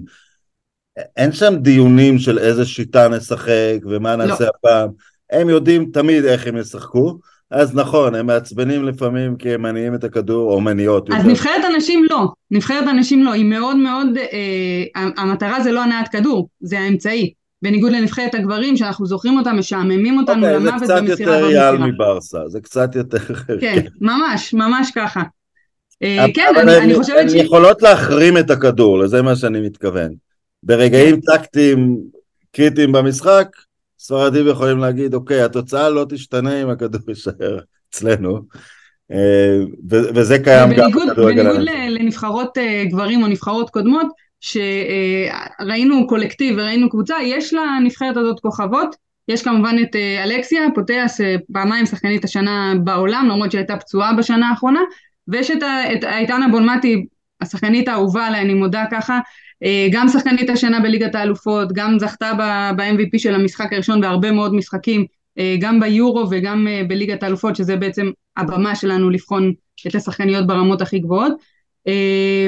אין 1.17 1.31
שם 1.31 1.55
דיונים 1.55 2.19
של 2.19 2.39
איזה 2.39 2.65
שיטה 2.65 3.07
נשחק 3.07 3.77
ומה 3.85 4.15
לא. 4.15 4.25
נעשה 4.25 4.43
לא. 4.43 4.49
הפעם, 4.55 4.89
הם 5.29 5.49
יודעים 5.49 5.91
תמיד 5.93 6.25
איך 6.25 6.47
הם 6.47 6.57
ישחקו, 6.57 7.19
אז 7.51 7.75
נכון, 7.75 8.15
הם 8.15 8.25
מעצבנים 8.25 8.85
לפעמים 8.85 9.35
כי 9.35 9.53
הם 9.53 9.61
מניעים 9.61 9.95
את 9.95 10.03
הכדור, 10.03 10.51
או 10.51 10.61
מניעות. 10.61 11.09
אז 11.09 11.15
יותר. 11.15 11.27
נבחרת 11.27 11.63
הנשים 11.73 12.05
לא, 12.09 12.27
נבחרת 12.51 12.87
הנשים 12.87 13.23
לא, 13.23 13.31
היא 13.31 13.45
מאוד 13.45 13.77
מאוד, 13.77 14.07
אה, 14.17 15.11
המטרה 15.17 15.61
זה 15.63 15.71
לא 15.71 15.83
הנעת 15.83 16.07
כדור, 16.07 16.49
זה 16.61 16.79
האמצעי. 16.79 17.33
בניגוד 17.61 17.91
לנבחרת 17.91 18.35
הגברים, 18.35 18.77
שאנחנו 18.77 19.05
זוכרים 19.05 19.37
אותם, 19.37 19.57
משעממים 19.57 20.17
אותנו 20.17 20.45
okay, 20.45 20.49
אוקיי, 20.49 20.59
למוות 20.59 20.81
במסירה 20.81 21.01
במסירה. 21.01 21.15
זה 21.15 21.23
קצת 21.23 21.33
יותר 21.33 21.51
יעל 21.51 21.77
מברסה, 21.77 22.39
זה 22.47 22.59
קצת 22.61 22.95
יותר... 22.95 23.17
כן, 23.61 23.81
ממש, 24.01 24.53
ממש 24.53 24.91
ככה. 24.95 25.23
אה, 26.03 26.25
כן, 26.33 26.53
אני, 26.61 26.77
אני 26.77 26.95
חושבת 26.95 27.29
ש... 27.29 27.33
הן 27.33 27.45
יכולות 27.45 27.81
להחרים 27.81 28.37
את 28.37 28.49
הכדור, 28.49 28.99
לזה 28.99 29.21
מה 29.21 29.35
שאני 29.35 29.61
מתכוון. 29.61 30.11
ברגעים 30.63 31.21
כן. 31.21 31.37
טקטיים 31.37 31.97
קריטיים 32.51 32.91
במשחק, 32.91 33.47
ספרדים 34.05 34.47
יכולים 34.47 34.77
להגיד, 34.77 35.13
אוקיי, 35.13 35.41
התוצאה 35.41 35.89
לא 35.89 36.05
תשתנה 36.09 36.61
אם 36.61 36.69
הכדור 36.69 37.01
יישאר 37.07 37.59
אצלנו. 37.89 38.39
אה, 39.11 39.57
וזה 39.89 40.39
קיים 40.39 40.69
גם 40.77 40.91
בכדורגל. 40.91 41.43
בניגוד 41.43 41.67
לנבחרות 41.89 42.57
אה, 42.57 42.83
גברים 42.89 43.23
או 43.23 43.27
נבחרות 43.27 43.69
קודמות, 43.69 44.07
שראינו 44.39 46.07
קולקטיב 46.07 46.55
וראינו 46.57 46.89
קבוצה, 46.89 47.15
יש 47.23 47.53
לנבחרת 47.53 48.17
הזאת 48.17 48.39
כוכבות. 48.39 48.95
יש 49.27 49.43
כמובן 49.43 49.75
את 49.81 49.95
אה, 49.95 50.23
אלכסיה 50.23 50.61
פוטאס, 50.75 51.21
פעמיים 51.53 51.85
שחקנית 51.85 52.23
השנה 52.23 52.73
בעולם, 52.83 53.27
למרות 53.31 53.51
שהייתה 53.51 53.77
פצועה 53.77 54.13
בשנה 54.13 54.49
האחרונה, 54.49 54.81
ויש 55.27 55.51
את 55.51 55.63
איתנה 56.03 56.47
בולמטי, 56.51 57.05
השחקנית 57.41 57.87
האהובה 57.87 58.27
עליי, 58.27 58.41
אני 58.41 58.53
מודה 58.53 58.83
ככה, 58.91 59.13
אה, 59.13 59.19
גם 59.91 60.07
שחקנית 60.07 60.49
השנה 60.49 60.79
בליגת 60.79 61.15
האלופות, 61.15 61.73
גם 61.73 61.99
זכתה 61.99 62.31
ב-MVP 62.77 63.17
של 63.17 63.35
המשחק 63.35 63.73
הראשון 63.73 64.01
בהרבה 64.01 64.31
מאוד 64.31 64.53
משחקים, 64.53 65.05
אה, 65.37 65.55
גם 65.59 65.79
ביורו 65.79 66.27
וגם 66.31 66.67
אה, 66.67 66.81
בליגת 66.87 67.23
האלופות, 67.23 67.55
שזה 67.55 67.75
בעצם 67.75 68.11
הבמה 68.37 68.75
שלנו 68.75 69.09
לבחון 69.09 69.53
את 69.87 69.95
השחקניות 69.95 70.47
ברמות 70.47 70.81
הכי 70.81 70.99
גבוהות. 70.99 71.33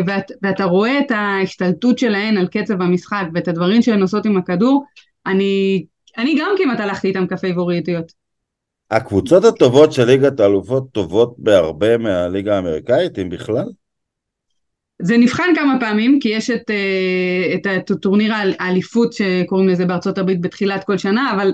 ואת, 0.08 0.32
ואתה 0.42 0.64
רואה 0.64 1.00
את 1.00 1.12
ההשתלטות 1.12 2.00
שלהן 2.00 2.38
על 2.38 2.48
קצב 2.48 2.82
המשחק 2.82 3.24
ואת 3.34 3.48
הדברים 3.48 3.82
שהן 3.82 4.02
עושות 4.02 4.26
עם 4.26 4.38
הכדור, 4.38 4.84
אני, 5.26 5.86
אני 6.18 6.36
גם 6.40 6.52
כמעט 6.58 6.80
הלכתי 6.80 7.08
איתן 7.08 7.28
כפייבוריטיות. 7.28 8.12
הקבוצות 8.92 9.46
הטובות 9.46 9.94
של 9.94 10.06
ליגת 10.06 10.40
האלופות 10.40 10.92
טובות 10.92 11.36
בהרבה 11.38 11.98
מהליגה 11.98 12.56
האמריקאית, 12.56 13.20
אם 13.20 13.30
בכלל? 13.30 13.66
זה 15.02 15.18
נבחן 15.18 15.56
כמה 15.56 15.80
פעמים, 15.80 16.20
כי 16.20 16.30
יש 16.30 16.50
את, 16.50 16.72
אה, 16.72 17.76
את 17.76 17.92
הטורניר 17.92 18.34
האליפות 18.60 19.14
שקוראים 19.14 19.70
לזה 19.70 19.86
בארצות 19.86 20.18
הברית 20.18 20.42
בתחילת 20.42 20.84
כל 20.84 20.98
שנה, 20.98 21.34
אבל 21.34 21.54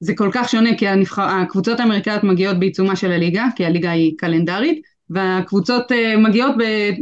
זה 0.00 0.14
כל 0.16 0.30
כך 0.32 0.48
שונה 0.48 0.76
כי 0.76 0.88
הנבח... 0.88 1.18
הקבוצות 1.18 1.80
האמריקאיות 1.80 2.24
מגיעות 2.24 2.58
בעיצומה 2.58 2.96
של 2.96 3.12
הליגה, 3.12 3.46
כי 3.56 3.66
הליגה 3.66 3.90
היא 3.90 4.12
קלנדרית, 4.18 4.80
והקבוצות 5.10 5.92
אה, 5.92 6.16
מגיעות 6.16 6.54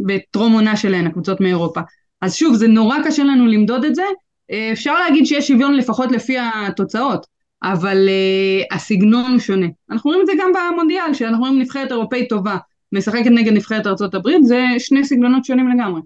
בטרום 0.07 0.53
עונה 0.53 0.77
שלהן, 0.77 1.07
הקבוצות 1.07 1.41
מאירופה. 1.41 1.81
אז 2.21 2.35
שוב, 2.35 2.55
זה 2.55 2.69
נורא 2.69 2.97
קשה 3.05 3.25
לנו 3.25 3.47
למדוד 3.47 3.85
את 3.85 3.95
זה, 3.95 4.05
אה, 4.51 4.73
אפשר 4.73 4.95
להגיד 4.99 5.27
שיש 5.27 5.49
שוויון 5.49 5.75
לפחות 5.75 6.13
לפי 6.13 6.37
התוצאות, 6.39 7.27
אבל 7.63 8.09
הסגנון 8.71 9.33
הוא 9.33 9.39
שונה. 9.39 9.67
אנחנו 9.91 10.11
רואים 10.11 10.23
את 10.23 10.27
זה 10.27 10.33
גם 10.41 10.53
במונדיאל, 10.53 11.15
שאנחנו 11.15 11.41
רואים 11.41 11.59
נבחרת 11.59 11.91
אירופאית 11.93 12.29
טובה, 12.29 12.57
משחקת 12.93 13.31
נגד 13.31 13.53
נבחרת 13.53 13.87
הברית, 14.15 14.45
זה 14.45 14.59
שני 14.79 15.05
סגנונות 15.05 15.45
שונים 15.45 15.69
לגמרי. 15.69 16.01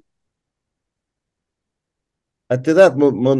את 2.54 2.66
יודעת, 2.66 2.92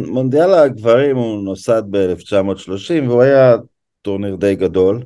מונדיאל 0.07 0.53
הגברים 0.53 1.17
הוא 1.17 1.43
נוסד 1.43 1.83
ב-1930 1.89 3.07
והוא 3.07 3.21
היה 3.21 3.55
טורניר 4.01 4.35
די 4.35 4.55
גדול 4.55 5.03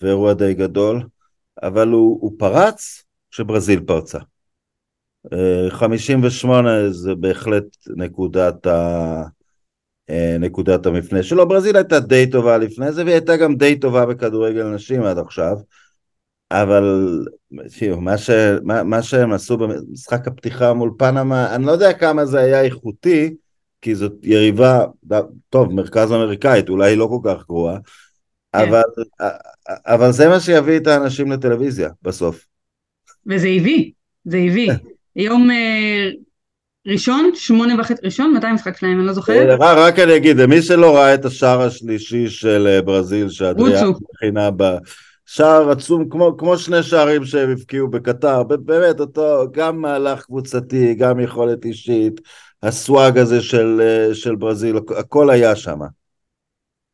ואירוע 0.00 0.32
די 0.32 0.54
גדול, 0.54 1.02
אבל 1.62 1.88
הוא, 1.88 2.18
הוא 2.20 2.32
פרץ 2.38 3.04
כשברזיל 3.30 3.80
פרצה. 3.80 4.18
58 5.68 6.70
אה, 6.70 6.90
זה 6.90 7.14
בהחלט 7.14 7.64
נקודת, 7.96 8.66
ה... 8.66 9.22
אה, 10.10 10.36
נקודת 10.40 10.86
המפנה 10.86 11.22
שלו. 11.22 11.48
ברזיל 11.48 11.76
הייתה 11.76 12.00
די 12.00 12.30
טובה 12.30 12.58
לפני 12.58 12.92
זה 12.92 13.04
והיא 13.04 13.14
הייתה 13.14 13.36
גם 13.36 13.56
די 13.56 13.78
טובה 13.78 14.06
בכדורגל 14.06 14.64
נשים 14.64 15.02
עד 15.02 15.18
עכשיו. 15.18 15.56
אבל 16.50 17.18
תראו, 17.78 18.00
מה, 18.00 18.18
ש, 18.18 18.30
מה, 18.62 18.82
מה 18.82 19.02
שהם 19.02 19.32
עשו 19.32 19.56
במשחק 19.56 20.28
הפתיחה 20.28 20.72
מול 20.72 20.90
פנמה, 20.98 21.54
אני 21.54 21.66
לא 21.66 21.72
יודע 21.72 21.92
כמה 21.92 22.26
זה 22.26 22.40
היה 22.40 22.62
איכותי, 22.62 23.34
כי 23.82 23.94
זאת 23.94 24.12
יריבה, 24.22 24.84
טוב, 25.50 25.72
מרכז 25.72 26.12
אמריקאית, 26.12 26.68
אולי 26.68 26.90
היא 26.90 26.98
לא 26.98 27.06
כל 27.10 27.30
כך 27.30 27.46
גרועה, 27.46 27.76
כן. 27.76 28.58
אבל, 28.58 28.82
אבל 29.86 30.12
זה 30.12 30.28
מה 30.28 30.40
שיביא 30.40 30.76
את 30.76 30.86
האנשים 30.86 31.32
לטלוויזיה 31.32 31.90
בסוף. 32.02 32.46
וזה 33.26 33.48
הביא, 33.48 33.90
זה 34.24 34.36
הביא. 34.36 34.72
יום 35.16 35.50
אה, 35.50 36.10
ראשון, 36.86 37.30
שמונה 37.34 37.80
וחצי, 37.80 38.02
ראשון? 38.04 38.34
מתי 38.36 38.46
המשחק 38.46 38.76
שלהם? 38.76 38.98
אני 38.98 39.06
לא 39.06 39.12
זוכרת. 39.12 39.60
אה, 39.60 39.86
רק 39.86 39.98
אני 39.98 40.16
אגיד, 40.16 40.36
למי 40.36 40.62
שלא 40.62 40.96
ראה 40.96 41.14
את 41.14 41.24
השער 41.24 41.62
השלישי 41.62 42.28
של 42.28 42.66
אה, 42.66 42.82
ברזיל, 42.82 43.28
שאדריאן 43.28 43.88
מכינה 44.14 44.50
ב... 44.56 44.62
שער 45.32 45.70
עצום, 45.70 46.08
כמו, 46.08 46.36
כמו 46.36 46.58
שני 46.58 46.82
שערים 46.82 47.24
שהם 47.24 47.50
הבקיעו 47.50 47.88
בקטר, 47.88 48.42
באמת 48.42 49.00
אותו, 49.00 49.46
גם 49.52 49.80
מהלך 49.80 50.22
קבוצתי, 50.24 50.94
גם 50.94 51.20
יכולת 51.20 51.64
אישית, 51.64 52.20
הסוואג 52.62 53.18
הזה 53.18 53.40
של, 53.40 53.80
אה, 53.80 54.14
של 54.14 54.34
ברזיל, 54.36 54.76
הכל 54.98 55.30
היה 55.30 55.56
שם. 55.56 55.78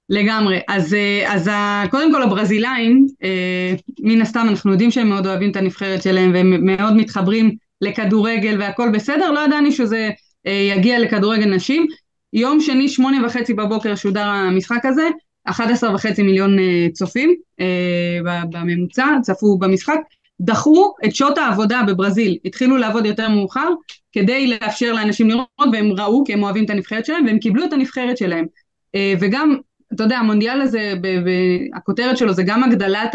לגמרי. 0.08 0.60
אז, 0.68 0.94
אה, 0.94 1.34
אז 1.34 1.50
קודם 1.90 2.12
כל 2.12 2.22
הברזילאים, 2.22 3.06
אה, 3.22 3.74
מן 4.00 4.20
הסתם 4.20 4.46
אנחנו 4.48 4.72
יודעים 4.72 4.90
שהם 4.90 5.08
מאוד 5.08 5.26
אוהבים 5.26 5.50
את 5.50 5.56
הנבחרת 5.56 6.02
שלהם 6.02 6.32
והם 6.34 6.66
מאוד 6.66 6.96
מתחברים 6.96 7.56
לכדורגל 7.80 8.56
והכל 8.60 8.90
בסדר, 8.92 9.30
לא 9.30 9.40
ידענו 9.40 9.72
שזה 9.72 10.10
יגיע 10.44 10.98
לכדורגל 10.98 11.54
נשים. 11.54 11.86
יום 12.32 12.60
שני, 12.60 12.88
שמונה 12.88 13.26
וחצי 13.26 13.54
בבוקר 13.54 13.94
שודר 13.94 14.24
המשחק 14.24 14.84
הזה, 14.84 15.08
11 15.46 15.94
וחצי 15.94 16.22
מיליון 16.22 16.58
אה, 16.58 16.86
צופים 16.92 17.34
אה, 17.60 18.42
בממוצע, 18.50 19.06
צפו 19.22 19.58
במשחק, 19.58 19.98
דחו 20.40 20.94
את 21.04 21.14
שעות 21.14 21.38
העבודה 21.38 21.82
בברזיל, 21.86 22.38
התחילו 22.44 22.76
לעבוד 22.76 23.06
יותר 23.06 23.28
מאוחר 23.28 23.68
כדי 24.12 24.46
לאפשר 24.46 24.92
לאנשים 24.92 25.28
לראות 25.28 25.68
והם 25.72 25.92
ראו 25.92 26.24
כי 26.24 26.32
הם 26.32 26.42
אוהבים 26.42 26.64
את 26.64 26.70
הנבחרת 26.70 27.06
שלהם 27.06 27.26
והם 27.26 27.38
קיבלו 27.38 27.64
את 27.64 27.72
הנבחרת 27.72 28.16
שלהם. 28.16 28.46
אה, 28.94 29.14
וגם 29.20 29.56
אתה 29.94 30.04
יודע 30.04 30.18
המונדיאל 30.18 30.60
הזה 30.60 30.92
הכותרת 31.74 32.16
שלו 32.16 32.32
זה 32.32 32.42
גם 32.42 32.64
הגדלת 32.64 33.14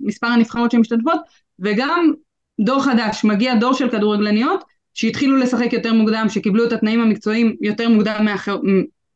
מספר 0.00 0.26
הנבחרות 0.26 0.70
שמשתתפות 0.70 1.20
וגם 1.58 2.12
דור 2.60 2.82
חדש, 2.82 3.24
מגיע 3.24 3.54
דור 3.54 3.74
של 3.74 3.88
כדורגלניות 3.88 4.64
שהתחילו 4.94 5.36
לשחק 5.36 5.72
יותר 5.72 5.92
מוקדם, 5.92 6.26
שקיבלו 6.28 6.64
את 6.66 6.72
התנאים 6.72 7.00
המקצועיים 7.00 7.56
יותר 7.60 7.88
מוקדם 7.88 8.24
מאחר, 8.24 8.56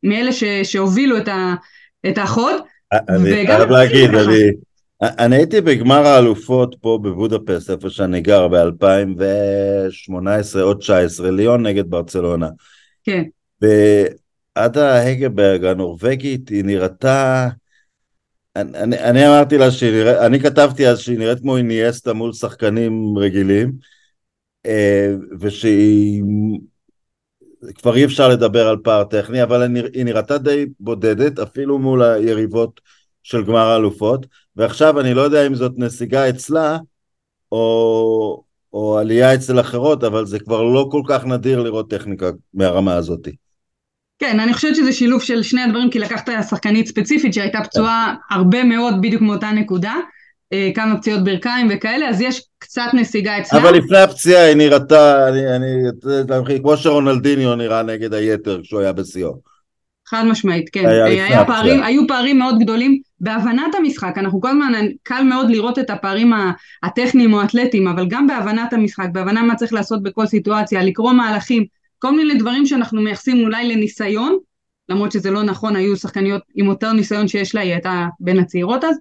מאלה 0.03 0.31
ש, 0.31 0.43
שהובילו 0.43 1.17
את, 1.17 1.27
ה, 1.27 1.55
את 2.07 2.17
החוד. 2.17 2.55
אני 2.91 3.45
חייב 3.45 3.69
להגיד, 3.69 4.15
אני, 4.15 4.51
אני 5.01 5.35
הייתי 5.35 5.61
בגמר 5.61 6.07
האלופות 6.07 6.75
פה 6.81 6.99
בבודפסט, 7.01 7.69
איפה 7.69 7.89
שאני 7.89 8.21
גר, 8.21 8.47
ב-2018 8.47 10.59
או 10.61 10.73
19, 10.73 11.31
ליון 11.31 11.65
נגד 11.65 11.89
ברצלונה. 11.89 12.49
כן. 13.03 13.23
ועדה 13.61 15.03
הגברג 15.03 15.65
הנורבגית, 15.65 16.49
היא 16.49 16.65
נראתה... 16.65 17.47
אני, 18.55 18.99
אני 18.99 19.27
אמרתי 19.27 19.57
לה 19.57 19.71
שהיא 19.71 19.91
נראית, 19.91 20.17
אני 20.17 20.39
כתבתי 20.39 20.87
אז 20.87 20.99
שהיא 20.99 21.19
נראית 21.19 21.39
כמו 21.39 21.57
איניאסטה 21.57 22.13
מול 22.13 22.33
שחקנים 22.33 23.17
רגילים, 23.17 23.71
אה, 24.65 25.13
ושהיא... 25.39 26.23
כבר 27.75 27.95
אי 27.95 28.05
אפשר 28.05 28.29
לדבר 28.29 28.67
על 28.67 28.77
פער 28.83 29.03
טכני, 29.03 29.43
אבל 29.43 29.75
היא 29.93 30.05
נראתה 30.05 30.37
די 30.37 30.65
בודדת, 30.79 31.39
אפילו 31.39 31.79
מול 31.79 32.03
היריבות 32.03 32.81
של 33.23 33.43
גמר 33.43 33.67
האלופות, 33.67 34.25
ועכשיו 34.55 34.99
אני 34.99 35.13
לא 35.13 35.21
יודע 35.21 35.47
אם 35.47 35.55
זאת 35.55 35.71
נסיגה 35.77 36.29
אצלה, 36.29 36.77
או, 37.51 38.43
או 38.73 38.99
עלייה 38.99 39.35
אצל 39.35 39.59
אחרות, 39.59 40.03
אבל 40.03 40.25
זה 40.25 40.39
כבר 40.39 40.63
לא 40.63 40.87
כל 40.91 41.01
כך 41.07 41.25
נדיר 41.25 41.61
לראות 41.61 41.89
טכניקה 41.89 42.29
מהרמה 42.53 42.93
הזאת. 42.93 43.27
כן, 44.19 44.39
אני 44.39 44.53
חושבת 44.53 44.75
שזה 44.75 44.93
שילוב 44.93 45.21
של 45.21 45.43
שני 45.43 45.61
הדברים, 45.61 45.89
כי 45.89 45.99
לקחת 45.99 46.29
שחקנית 46.49 46.87
ספציפית 46.87 47.33
שהייתה 47.33 47.59
פצועה 47.63 48.15
הרבה 48.31 48.63
מאוד 48.63 48.93
בדיוק 49.01 49.21
מאותה 49.21 49.51
נקודה, 49.51 49.95
אה, 50.53 50.71
כמה 50.75 50.97
פציעות 50.97 51.23
ברכיים 51.23 51.67
וכאלה, 51.71 52.09
אז 52.09 52.21
יש 52.21 52.48
קצת 52.59 52.87
נסיגה 52.93 53.39
אצלה. 53.39 53.61
אבל 53.61 53.73
לפני 53.73 53.97
הפציעה 53.97 54.43
היא 54.43 54.55
נראתה, 54.55 55.27
אני, 55.29 55.55
אני, 55.55 56.59
כמו 56.61 56.77
שרונלדיניו 56.77 57.55
נראה 57.55 57.83
נגד 57.83 58.13
היתר 58.13 58.59
כשהוא 58.63 58.79
היה 58.79 58.93
בשיאו. 58.93 59.49
חד 60.07 60.23
משמעית, 60.25 60.69
כן. 60.69 60.85
היה, 60.85 61.25
היה 61.25 61.45
פערים, 61.45 61.83
היו 61.83 62.07
פערים 62.07 62.39
מאוד 62.39 62.59
גדולים 62.59 63.01
בהבנת 63.19 63.75
המשחק, 63.77 64.13
אנחנו 64.17 64.41
כל 64.41 64.49
הזמן, 64.49 64.73
קל 65.03 65.23
מאוד 65.23 65.49
לראות 65.49 65.79
את 65.79 65.89
הפערים 65.89 66.33
הטכניים 66.83 67.33
או 67.33 67.41
האתלטיים, 67.41 67.87
אבל 67.87 68.05
גם 68.09 68.27
בהבנת 68.27 68.73
המשחק, 68.73 69.07
בהבנה 69.11 69.43
מה 69.43 69.55
צריך 69.55 69.73
לעשות 69.73 70.03
בכל 70.03 70.25
סיטואציה, 70.25 70.83
לקרוא 70.83 71.11
מהלכים, 71.11 71.65
כל 71.99 72.11
מיני 72.11 72.35
דברים 72.35 72.65
שאנחנו 72.65 73.01
מייחסים 73.01 73.43
אולי 73.43 73.67
לניסיון, 73.67 74.37
למרות 74.89 75.11
שזה 75.11 75.31
לא 75.31 75.43
נכון, 75.43 75.75
היו 75.75 75.95
שחקניות 75.95 76.41
עם 76.55 76.65
יותר 76.65 76.93
ניסיון 76.93 77.27
שיש 77.27 77.55
לה, 77.55 77.61
היא 77.61 77.71
הייתה 77.71 78.07
בין 78.19 78.39
הצעירות 78.39 78.83
אז, 78.83 78.97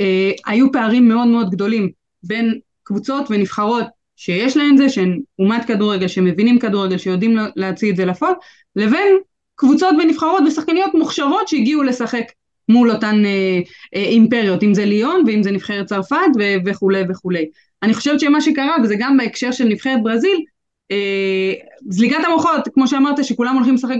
אה, 0.00 0.30
היו 0.46 0.72
פערים 0.72 1.08
מאוד 1.08 1.28
מאוד 1.28 1.50
גדולים 1.50 1.90
בין 2.22 2.58
קבוצות 2.84 3.26
ונבחרות 3.30 3.86
שיש 4.16 4.56
להן 4.56 4.76
זה, 4.76 4.88
שהן 4.88 5.20
אומת 5.38 5.64
כדורגל, 5.64 6.08
שמבינים 6.08 6.58
כדורגל, 6.58 6.98
שיודעים 6.98 7.36
להוציא 7.56 7.90
את 7.90 7.96
זה 7.96 8.04
לפועל, 8.04 8.32
לבין 8.76 9.16
קבוצות 9.54 9.94
ונבחרות 10.02 10.42
ושחקניות 10.46 10.94
מוכשרות 10.94 11.48
שהגיעו 11.48 11.82
לשחק 11.82 12.24
מול 12.68 12.90
אותן 12.90 13.24
אה, 13.24 13.60
אה, 13.94 14.04
אימפריות, 14.04 14.62
אם 14.62 14.74
זה 14.74 14.84
ליון 14.84 15.24
ואם 15.26 15.42
זה 15.42 15.50
נבחרת 15.50 15.86
צרפת 15.86 16.16
ו- 16.38 16.56
וכולי 16.66 17.02
וכולי. 17.08 17.46
אני 17.82 17.94
חושבת 17.94 18.20
שמה 18.20 18.40
שקרה, 18.40 18.76
וזה 18.82 18.94
גם 18.98 19.16
בהקשר 19.16 19.52
של 19.52 19.64
נבחרת 19.64 20.02
ברזיל, 20.02 20.44
אה, 20.90 21.52
זליגת 21.88 22.24
המוחות, 22.26 22.68
כמו 22.74 22.88
שאמרת, 22.88 23.24
שכולם 23.24 23.54
הולכים 23.54 23.74
לשחק 23.74 23.96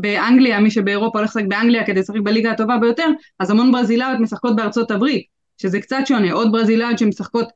באנגליה, 0.00 0.60
מי 0.60 0.70
שבאירופה 0.70 1.18
הולך 1.18 1.30
לשחק 1.30 1.44
באנגליה 1.48 1.86
כדי 1.86 2.00
לשחק 2.00 2.20
בליגה 2.22 2.50
הטובה 2.50 2.78
ביותר, 2.78 3.06
אז 3.38 3.50
המון 3.50 3.72
ברזילאיות 3.72 4.20
משחקות 4.20 4.56
בארצות 4.56 4.90
הברית, 4.90 5.22
שזה 5.58 5.80
קצת 5.80 6.00
שונה, 6.06 6.32
עוד 6.32 6.52
ברזילאיות 6.52 6.98
שמשחקות 6.98 7.48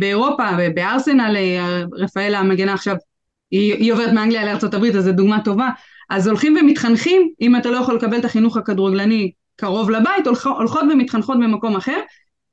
באירופה, 0.00 0.44
בארסנל, 0.74 1.36
אה, 1.36 1.82
רפאלה 1.92 2.38
המגנה 2.38 2.74
עכשיו, 2.74 2.96
היא, 3.50 3.74
היא 3.74 3.92
עוברת 3.92 4.12
מאנגליה 4.12 4.56
הברית, 4.72 4.94
אז 4.94 5.04
זו 5.04 5.12
דוגמה 5.12 5.40
טובה, 5.44 5.68
אז 6.10 6.26
הולכים 6.26 6.56
ומתחנכים, 6.60 7.30
אם 7.40 7.56
אתה 7.56 7.70
לא 7.70 7.76
יכול 7.76 7.94
לקבל 7.94 8.18
את 8.18 8.24
החינוך 8.24 8.56
הכדורגלני 8.56 9.30
קרוב 9.56 9.90
לבית, 9.90 10.26
הולכות 10.44 10.82
ומתחנכות 10.92 11.38
במקום 11.40 11.76
אחר, 11.76 12.00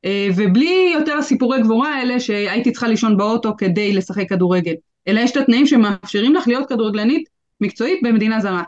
אה, 0.06 0.28
ובלי 0.36 0.92
יותר 0.94 1.18
הסיפורי 1.18 1.62
גבורה 1.62 1.96
האלה 1.96 2.20
שהייתי 2.20 2.72
צריכה 2.72 2.88
לישון 2.88 3.18
באוטו 3.18 3.58
כדי 3.58 3.94
לשחק 3.94 4.30
כדורגל. 4.30 4.74
אלא 5.08 5.20
יש 5.20 5.32
את 5.32 5.38
התנאים 5.38 5.68
שמאפשרים 5.68 6.36
לך 6.36 6.48
להיות 6.48 6.70
כדורגלנית 6.70 7.30
מקצועית 7.62 8.00
במדינה 8.04 8.40
זרה. 8.40 8.64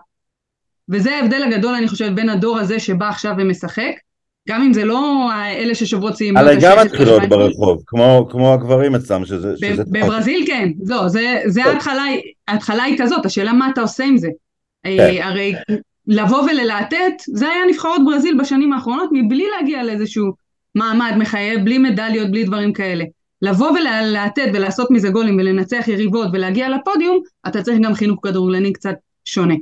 וזה 0.89 1.15
ההבדל 1.15 1.43
הגדול, 1.43 1.75
אני 1.75 1.87
חושבת, 1.87 2.11
בין 2.11 2.29
הדור 2.29 2.57
הזה 2.57 2.79
שבא 2.79 3.09
עכשיו 3.09 3.33
ומשחק, 3.37 3.91
גם 4.49 4.61
אם 4.61 4.73
זה 4.73 4.85
לא 4.85 5.29
אלה 5.33 5.75
ששוברות 5.75 6.15
סיימו. 6.15 6.39
אבל 6.39 6.57
גם 6.61 6.77
מתחילות 6.85 7.23
ברחוב, 7.29 7.83
כמו, 7.87 8.27
כמו 8.31 8.53
הגברים 8.53 8.95
אצלם, 8.95 9.25
שזה... 9.25 9.57
שזה 9.57 9.83
בברזיל 9.87 10.39
טוב. 10.39 10.47
כן, 10.47 10.69
לא, 10.85 11.07
זה, 11.07 11.41
זה 11.45 11.65
ההתחלה, 11.65 12.03
ההתחלה 12.47 12.83
היא 12.83 12.97
כזאת, 12.97 13.25
השאלה 13.25 13.53
מה 13.53 13.69
אתה 13.73 13.81
עושה 13.81 14.03
עם 14.03 14.17
זה. 14.17 14.29
אה, 14.85 14.97
כן. 14.97 15.23
הרי 15.23 15.53
לבוא 16.07 16.41
וללהטט, 16.41 17.23
זה 17.27 17.49
היה 17.49 17.61
נבחרות 17.71 18.01
ברזיל 18.05 18.37
בשנים 18.39 18.73
האחרונות, 18.73 19.09
מבלי 19.11 19.45
להגיע 19.57 19.83
לאיזשהו 19.83 20.31
מעמד 20.75 21.13
מחייב, 21.17 21.65
בלי 21.65 21.77
מדליות, 21.77 22.31
בלי 22.31 22.43
דברים 22.43 22.73
כאלה. 22.73 23.05
לבוא 23.41 23.71
ולהטט 23.71 24.49
ולעשות 24.53 24.91
מזה 24.91 25.09
גולים 25.09 25.37
ולנצח 25.37 25.87
יריבות 25.87 26.27
ולהגיע 26.33 26.69
לפודיום, 26.69 27.19
אתה 27.47 27.61
צריך 27.61 27.79
גם 27.81 27.93
חינוך 27.93 28.19
כדורגלני 28.23 28.73
קצת 28.73 28.95
שונה. 29.25 29.55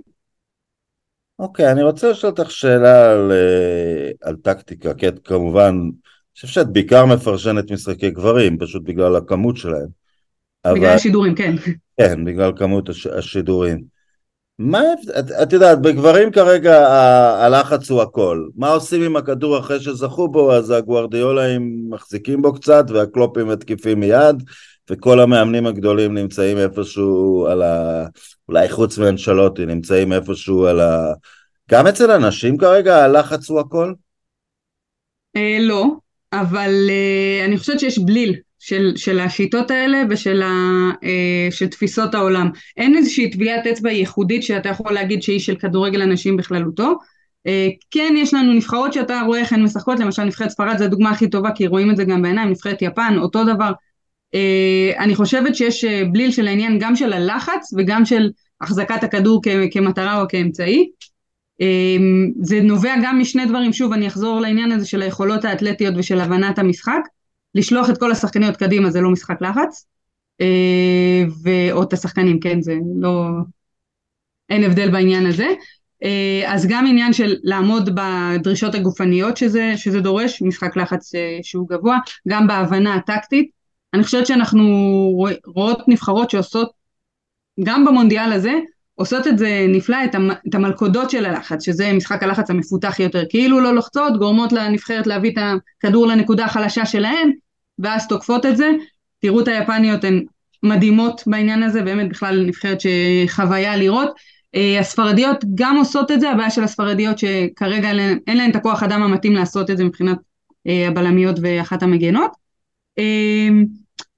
אוקיי, 1.40 1.72
אני 1.72 1.84
רוצה 1.84 2.12
לשאול 2.12 2.34
אותך 2.38 2.52
שאלה 2.52 3.12
על, 3.12 3.32
אה, 3.32 4.12
על 4.22 4.36
טקטיקה, 4.36 4.94
כי 4.94 5.08
את 5.08 5.20
כמובן, 5.28 5.70
אני 5.70 5.92
חושב 6.36 6.48
שאת 6.48 6.68
בעיקר 6.74 7.06
מפרשנת 7.06 7.72
משחקי 7.72 8.10
גברים, 8.10 8.58
פשוט 8.58 8.84
בגלל 8.84 9.16
הכמות 9.16 9.58
שלהם. 9.58 9.88
בגלל 10.68 10.86
אבל... 10.86 10.96
השידורים, 10.96 11.36
כן. 11.36 11.56
כן, 11.98 12.26
בגלל 12.26 12.52
כמות 12.58 12.90
הש... 12.90 13.08
השידורים. 13.08 13.94
מה, 14.60 14.82
את, 15.20 15.32
את 15.44 15.54
יודעת, 15.54 15.82
בגברים 15.82 16.32
כרגע 16.32 16.88
הלחץ 17.46 17.92
הוא 17.92 18.02
הכל. 18.02 18.48
מה 18.56 18.70
עושים 18.70 19.02
עם 19.02 19.16
הכדור 19.16 19.60
אחרי 19.60 19.80
שזכו 19.80 20.28
בו? 20.28 20.54
אז 20.54 20.70
הגוארדיולאים 20.70 21.86
מחזיקים 21.90 22.42
בו 22.42 22.54
קצת 22.54 22.86
והקלופים 22.90 23.48
מתקיפים 23.48 24.00
מיד, 24.00 24.44
וכל 24.90 25.20
המאמנים 25.20 25.66
הגדולים 25.66 26.18
נמצאים 26.18 26.58
איפשהו 26.58 27.48
על 27.48 27.62
ה... 27.62 28.06
אולי 28.50 28.70
חוץ 28.70 28.98
מאנשלוטי, 28.98 29.66
נמצאים 29.66 30.14
איפשהו 30.14 30.66
על 30.66 30.80
ה... 30.80 31.14
גם 31.72 31.88
אצל 31.88 32.12
אנשים 32.12 32.58
כרגע 32.58 33.04
הלחץ 33.04 33.50
הוא 33.50 33.60
הכל? 33.60 33.94
אה, 35.36 35.58
לא, 35.62 35.86
אבל 36.34 36.90
אה, 36.90 37.46
אני 37.46 37.58
חושבת 37.58 37.80
שיש 37.80 38.00
בליל 38.00 38.36
של, 38.60 38.94
של 38.96 39.20
השיטות 39.20 39.72
האלה 39.72 40.04
ושל 40.10 40.42
ה, 40.42 40.52
אה, 41.04 41.48
של 41.52 41.68
תפיסות 41.68 42.16
העולם. 42.16 42.50
אין 42.78 42.98
איזושהי 42.98 43.32
טביעת 43.32 43.68
אצבע 43.68 43.92
ייחודית 43.92 44.44
שאתה 44.44 44.70
יכול 44.70 44.92
להגיד 44.92 45.24
שהיא 45.24 45.40
של 45.40 45.56
כדורגל 45.56 46.02
אנשים 46.02 46.38
בכללותו. 46.38 46.94
אה, 47.48 47.68
כן 47.92 48.14
יש 48.18 48.34
לנו 48.34 48.54
נבחרות 48.54 48.94
שאתה 48.94 49.22
רואה 49.26 49.40
איך 49.40 49.54
הן 49.54 49.64
משחקות, 49.64 50.00
למשל 50.00 50.24
נבחרת 50.24 50.50
ספרד 50.50 50.78
זו 50.78 50.84
הדוגמה 50.84 51.10
הכי 51.10 51.30
טובה 51.30 51.52
כי 51.56 51.68
רואים 51.68 51.92
את 51.92 51.98
זה 51.98 52.04
גם 52.04 52.22
בעיניים, 52.22 52.50
נבחרת 52.50 52.82
יפן, 52.82 53.16
אותו 53.18 53.44
דבר. 53.44 53.72
אה, 54.36 54.92
אני 55.00 55.16
חושבת 55.16 55.56
שיש 55.56 55.86
אה, 55.86 56.04
בליל 56.12 56.32
של 56.32 56.48
העניין 56.48 56.80
גם 56.80 56.96
של 56.96 57.14
הלחץ 57.14 57.74
וגם 57.78 58.06
של 58.06 58.32
החזקת 58.62 59.04
הכדור 59.04 59.42
כמטרה 59.72 60.22
או 60.22 60.28
כאמצעי. 60.30 60.90
אה, 61.62 61.98
זה 62.42 62.62
נובע 62.62 62.94
גם 63.04 63.20
משני 63.20 63.46
דברים, 63.46 63.74
שוב 63.74 63.94
אני 63.94 64.08
אחזור 64.08 64.40
לעניין 64.40 64.72
הזה 64.72 64.86
של 64.86 65.02
היכולות 65.02 65.46
האתלטיות 65.46 65.94
ושל 65.98 66.20
הבנת 66.20 66.60
המשחק. 66.60 67.02
לשלוח 67.56 67.90
את 67.90 67.98
כל 67.98 68.12
השחקניות 68.12 68.58
קדימה 68.58 68.90
זה 68.90 69.02
לא 69.02 69.10
משחק 69.10 69.42
לחץ, 69.42 69.86
או 71.72 71.84
את 71.84 71.94
השחקנים, 71.94 72.40
כן, 72.40 72.62
זה 72.62 72.76
לא... 72.96 73.28
אין 74.50 74.64
הבדל 74.64 74.92
בעניין 74.92 75.26
הזה. 75.26 75.48
אז 76.46 76.68
גם 76.70 76.86
עניין 76.88 77.14
של 77.14 77.36
לעמוד 77.44 77.90
בדרישות 77.96 78.76
הגופניות 78.76 79.38
שזה, 79.38 79.74
שזה 79.76 80.00
דורש, 80.00 80.42
משחק 80.42 80.78
לחץ 80.78 81.12
שהוא 81.42 81.70
גבוה, 81.70 81.98
גם 82.28 82.48
בהבנה 82.48 82.96
הטקטית. 82.96 83.63
אני 83.94 84.04
חושבת 84.04 84.28
שאנחנו 84.28 84.64
רואות 85.46 85.88
נבחרות 85.88 86.30
שעושות, 86.30 86.72
גם 87.64 87.86
במונדיאל 87.86 88.34
הזה, 88.34 88.54
עושות 88.96 89.28
את 89.28 89.38
זה 89.38 89.66
נפלא, 89.70 89.98
את 90.50 90.56
המלכודות 90.56 91.10
של 91.10 91.26
הלחץ, 91.26 91.66
שזה 91.66 91.94
משחק 91.94 92.24
הלחץ 92.24 92.50
המפותח 92.50 93.00
יותר, 93.00 93.24
כאילו 93.30 93.60
לא 93.60 93.76
לוחצות, 93.76 94.18
גורמות 94.18 94.54
לנבחרת 94.54 95.08
להביא 95.08 95.32
את 95.32 95.38
הכדור 95.84 96.08
לנקודה 96.08 96.46
החלשה 96.46 96.86
שלהן, 96.86 97.32
ואז 97.80 98.08
תוקפות 98.08 98.46
את 98.46 98.58
זה. 98.58 98.72
תראו 99.20 99.40
את 99.40 99.48
היפניות, 99.48 100.04
הן 100.04 100.24
מדהימות 100.64 101.24
בעניין 101.28 101.64
הזה, 101.64 101.82
באמת 101.82 102.10
בכלל 102.10 102.46
נבחרת 102.46 102.78
שחוויה 102.82 103.76
לראות. 103.76 104.10
אה, 104.56 104.80
הספרדיות 104.80 105.46
גם 105.56 105.78
עושות 105.78 106.12
את 106.12 106.20
זה, 106.20 106.30
הבעיה 106.32 106.50
של 106.50 106.64
הספרדיות 106.64 107.20
שכרגע 107.20 107.92
אין 108.28 108.38
להן 108.38 108.52
את 108.52 108.56
הכוח 108.56 108.84
אדם 108.84 109.04
המתאים 109.04 109.34
לעשות 109.34 109.70
את 109.70 109.78
זה 109.78 109.84
מבחינת 109.84 110.18
אה, 110.68 110.88
הבלמיות 110.88 111.36
ואחת 111.42 111.84
המגנות. 111.84 112.32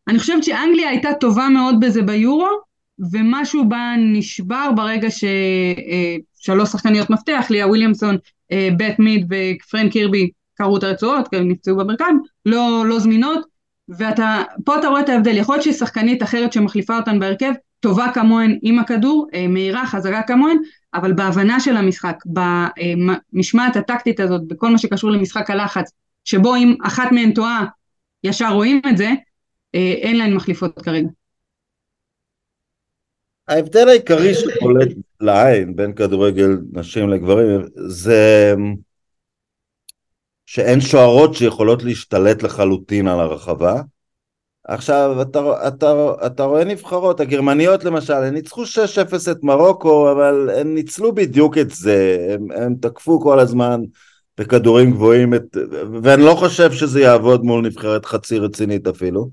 אה, 0.08 0.12
אני 0.12 0.20
חושבת 0.20 0.44
שאנגליה 0.44 0.90
הייתה 0.90 1.10
טובה 1.20 1.50
מאוד 1.50 1.80
בזה 1.80 2.02
ביורו, 2.02 2.48
ומשהו 3.12 3.70
בה 3.70 3.94
נשבר 3.98 4.70
ברגע 4.76 5.08
ששלוש 5.12 6.70
שחקניות 6.70 7.10
מפתח, 7.10 7.46
ליה 7.50 7.68
וויליאמסון, 7.68 8.18
בט 8.78 9.00
מיד 9.00 9.26
ופרנק 9.30 9.92
קירבי 9.92 10.30
קרעו 10.56 10.78
את 10.78 10.84
הרצועות, 10.84 11.28
כי 11.28 11.36
הם 11.36 11.48
נפצעו 11.48 11.78
בברכיים, 11.78 12.20
לא, 12.46 12.84
לא 12.88 13.00
זמינות, 13.00 13.46
ופה 13.90 14.80
אתה 14.80 14.88
רואה 14.88 15.02
את 15.02 15.10
ההבדל, 15.10 15.38
יכול 15.38 15.56
להיות 15.56 15.64
ששחקנית 15.64 16.24
אחרת 16.24 16.54
שמחליפה 16.54 16.98
אותן 16.98 17.20
בהרכב 17.20 17.52
טובה 17.80 18.08
כמוהן 18.14 18.60
עם 18.62 18.80
הכדור, 18.80 19.28
מהירה, 19.50 19.86
חזקה 19.86 20.22
כמוהן, 20.22 20.58
אבל 20.94 21.14
בהבנה 21.14 21.60
של 21.60 21.78
המשחק, 21.78 22.16
במשמעת 22.26 23.76
הטקטית 23.76 24.20
הזאת, 24.20 24.48
בכל 24.48 24.70
מה 24.70 24.78
שקשור 24.78 25.12
למשחק 25.12 25.50
הלחץ, 25.50 25.92
שבו 26.26 26.56
אם 26.56 26.76
אחת 26.84 27.12
מהן 27.12 27.32
טועה, 27.32 27.66
ישר 28.24 28.50
רואים 28.50 28.82
את 28.90 28.98
זה, 28.98 29.12
אין 29.76 30.18
להן 30.18 30.34
מחליפות 30.34 30.82
כרגע. 30.82 31.08
ההבדל 33.48 33.88
העיקרי 33.90 34.34
שפולט 34.34 34.88
לעין 35.22 35.76
בין 35.76 35.94
כדורגל 35.94 36.58
נשים 36.72 37.10
לגברים 37.10 37.62
זה 37.76 38.54
שאין 40.46 40.82
שוערות 40.82 41.36
שיכולות 41.36 41.84
להשתלט 41.84 42.44
לחלוטין 42.44 43.08
על 43.08 43.20
הרחבה. 43.20 43.82
עכשיו, 44.68 45.22
אתה, 45.22 45.68
אתה, 45.68 46.14
אתה 46.26 46.44
רואה 46.44 46.64
נבחרות, 46.64 47.20
הגרמניות 47.20 47.84
למשל, 47.84 48.14
הן 48.14 48.34
ניצחו 48.34 48.64
6-0 48.64 49.32
את 49.32 49.44
מרוקו, 49.44 50.12
אבל 50.12 50.50
הן 50.50 50.74
ניצלו 50.74 51.16
בדיוק 51.16 51.58
את 51.58 51.70
זה, 51.70 52.28
הם 52.56 52.76
תקפו 52.82 53.22
כל 53.22 53.40
הזמן 53.40 53.82
בכדורים 54.38 54.92
גבוהים, 54.92 55.34
את, 55.34 55.58
ואני 56.04 56.24
לא 56.24 56.36
חושב 56.36 56.72
שזה 56.72 57.02
יעבוד 57.02 57.44
מול 57.44 57.66
נבחרת 57.66 58.06
חצי 58.06 58.40
רצינית 58.40 58.88
אפילו. 58.88 59.30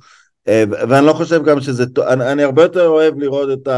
אה, 0.48 0.64
ואני 0.88 1.06
לא 1.06 1.12
חושב 1.12 1.44
גם 1.44 1.60
שזה, 1.60 1.84
אני, 2.08 2.32
אני 2.32 2.42
הרבה 2.42 2.62
יותר 2.62 2.86
אוהב 2.86 3.18
לראות 3.18 3.48
את 3.52 3.68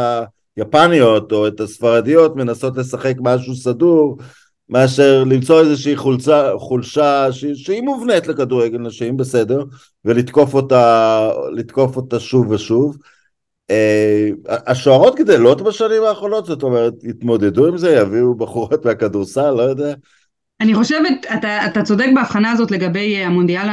היפניות 0.56 1.32
או 1.32 1.46
את 1.46 1.60
הספרדיות 1.60 2.36
מנסות 2.36 2.76
לשחק 2.76 3.14
משהו 3.20 3.56
סדור 3.56 4.18
מאשר 4.68 5.24
למצוא 5.24 5.60
איזושהי 5.60 5.96
חולצה, 5.96 6.52
חולשה 6.58 7.32
שהיא, 7.32 7.54
שהיא 7.54 7.82
מובנית 7.82 8.26
לכדורגל 8.26 8.78
נשים, 8.78 9.16
בסדר, 9.16 9.64
ולתקוף 10.04 10.54
אותה, 10.54 11.30
אותה 11.96 12.20
שוב 12.20 12.50
ושוב. 12.50 12.96
אה, 13.70 14.28
השוערות 14.66 15.14
גדלות 15.14 15.62
בשנים 15.62 16.02
האחרונות, 16.02 16.46
זאת 16.46 16.62
אומרת, 16.62 16.94
יתמודדו 17.04 17.66
עם 17.66 17.78
זה, 17.78 17.90
יביאו 17.94 18.34
בחורות 18.34 18.84
מהכדורסל, 18.84 19.50
לא 19.50 19.62
יודע. 19.62 19.94
אני 20.60 20.74
חושבת, 20.74 21.26
אתה, 21.38 21.66
אתה 21.66 21.82
צודק 21.82 22.06
בהבחנה 22.14 22.50
הזאת 22.50 22.70
לגבי 22.70 23.16
אה, 23.16 23.26
המונדיאל 23.26 23.68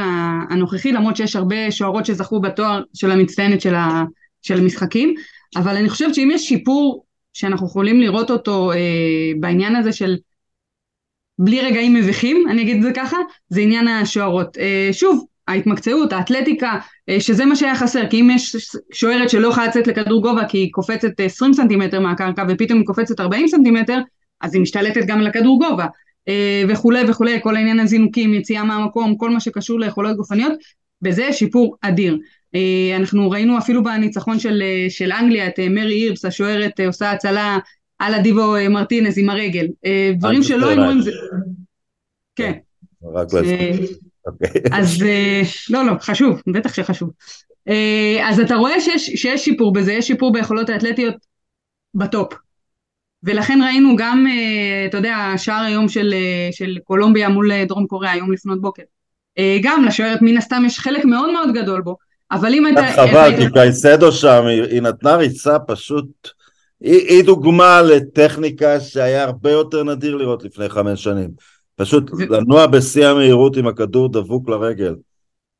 הנוכחי, 0.50 0.92
למרות 0.92 1.16
שיש 1.16 1.36
הרבה 1.36 1.70
שוערות 1.70 2.06
שזכו 2.06 2.40
בתואר 2.40 2.82
של 2.94 3.10
המצטיינת 3.10 3.60
של, 3.60 3.74
ה, 3.74 4.04
של 4.42 4.58
המשחקים, 4.58 5.14
אבל 5.56 5.76
אני 5.76 5.88
חושבת 5.88 6.14
שאם 6.14 6.30
יש 6.32 6.48
שיפור 6.48 7.04
שאנחנו 7.32 7.66
יכולים 7.66 8.00
לראות 8.00 8.30
אותו 8.30 8.72
אה, 8.72 8.78
בעניין 9.40 9.76
הזה 9.76 9.92
של 9.92 10.16
בלי 11.38 11.60
רגעים 11.60 11.94
מביכים, 11.94 12.48
אני 12.50 12.62
אגיד 12.62 12.76
את 12.76 12.82
זה 12.82 12.90
ככה, 12.94 13.16
זה 13.48 13.60
עניין 13.60 13.88
השוערות. 13.88 14.58
אה, 14.58 14.88
שוב, 14.92 15.26
ההתמקצעות, 15.48 16.12
האתלטיקה, 16.12 16.78
אה, 17.08 17.20
שזה 17.20 17.44
מה 17.44 17.56
שהיה 17.56 17.76
חסר, 17.76 18.08
כי 18.10 18.20
אם 18.20 18.30
יש 18.30 18.56
שוערת 18.92 19.30
שלא 19.30 19.48
יכולה 19.48 19.66
לצאת 19.66 19.86
לכדור 19.86 20.22
גובה 20.22 20.44
כי 20.48 20.58
היא 20.58 20.68
קופצת 20.72 21.10
20 21.18 21.52
סנטימטר 21.52 22.00
מהקרקע 22.00 22.44
ופתאום 22.48 22.78
היא 22.78 22.86
קופצת 22.86 23.20
40 23.20 23.48
סנטימטר, 23.48 24.00
אז 24.40 24.54
היא 24.54 24.62
משתלטת 24.62 25.06
גם 25.06 25.20
לכדור 25.20 25.58
גובה. 25.58 25.86
אה, 26.28 26.62
וכולי 26.68 27.10
וכולי, 27.10 27.42
כל 27.42 27.56
העניין 27.56 27.80
הזינוקים, 27.80 28.34
יציאה 28.34 28.64
מהמקום, 28.64 29.16
כל 29.16 29.30
מה 29.30 29.40
שקשור 29.40 29.80
ליכולות 29.80 30.16
גופניות, 30.16 30.52
בזה 31.02 31.32
שיפור 31.32 31.76
אדיר. 31.82 32.18
אה, 32.54 32.96
אנחנו 32.96 33.30
ראינו 33.30 33.58
אפילו 33.58 33.82
בניצחון 33.82 34.38
של, 34.38 34.62
אה, 34.62 34.90
של 34.90 35.12
אנגליה 35.12 35.46
את 35.46 35.58
מרי 35.70 35.94
הירבס, 35.94 36.24
השוערת 36.24 36.80
עושה 36.86 37.10
הצלה 37.10 37.58
על 37.98 38.14
הדיבו 38.14 38.54
מרטינס 38.70 39.18
עם 39.18 39.30
הרגל. 39.30 39.66
דברים 40.18 40.42
שלא 40.42 40.68
היינו 40.68 40.90
עם 40.90 41.00
זה... 41.00 41.10
כן. 42.36 42.52
רק 43.14 43.28
אוקיי. 43.34 44.52
אז 44.72 45.04
לא, 45.70 45.86
לא, 45.86 45.92
חשוב, 46.00 46.42
בטח 46.46 46.74
שחשוב. 46.74 47.10
אז 48.24 48.40
אתה 48.40 48.54
רואה 48.54 48.80
שיש, 48.80 49.06
שיש 49.06 49.44
שיפור 49.44 49.72
בזה, 49.72 49.92
יש 49.92 50.06
שיפור 50.06 50.32
ביכולות 50.32 50.68
האתלטיות 50.68 51.14
בטופ. 51.94 52.34
ולכן 53.24 53.58
ראינו 53.64 53.96
גם, 53.96 54.26
אה, 54.26 54.86
אתה 54.86 54.96
יודע, 54.96 55.16
השער 55.16 55.64
היום 55.64 55.88
של, 55.88 56.14
אה, 56.14 56.48
של 56.52 56.78
קולומביה 56.84 57.28
מול 57.28 57.52
אה, 57.52 57.64
דרום 57.64 57.86
קוריאה, 57.86 58.12
היום 58.12 58.32
לפנות 58.32 58.60
בוקר. 58.60 58.82
גם 59.62 59.84
לשוערת 59.84 60.22
מן 60.22 60.36
הסתם 60.36 60.62
יש 60.66 60.78
חלק 60.78 61.04
מאוד 61.04 61.32
מאוד 61.32 61.54
גדול 61.54 61.80
בו, 61.80 61.96
אבל 62.32 62.54
אם 62.54 62.68
אתה... 62.68 62.86
חבל, 62.96 63.32
כי 63.38 63.52
קייסדו 63.52 64.12
שם, 64.12 64.44
היא, 64.46 64.62
היא 64.62 64.82
נתנה 64.82 65.16
ריצה 65.16 65.58
פשוט... 65.58 66.06
היא, 66.80 67.08
היא 67.08 67.24
דוגמה 67.24 67.82
לטכניקה 67.82 68.80
שהיה 68.80 69.24
הרבה 69.24 69.50
יותר 69.50 69.84
נדיר 69.84 70.16
לראות 70.16 70.44
לפני 70.44 70.68
חמש 70.68 71.04
שנים. 71.04 71.30
פשוט 71.76 72.10
ו... 72.10 72.16
לנוע 72.30 72.66
בשיא 72.66 73.06
המהירות 73.06 73.56
עם 73.56 73.66
הכדור 73.66 74.12
דבוק 74.12 74.48
לרגל. 74.48 74.94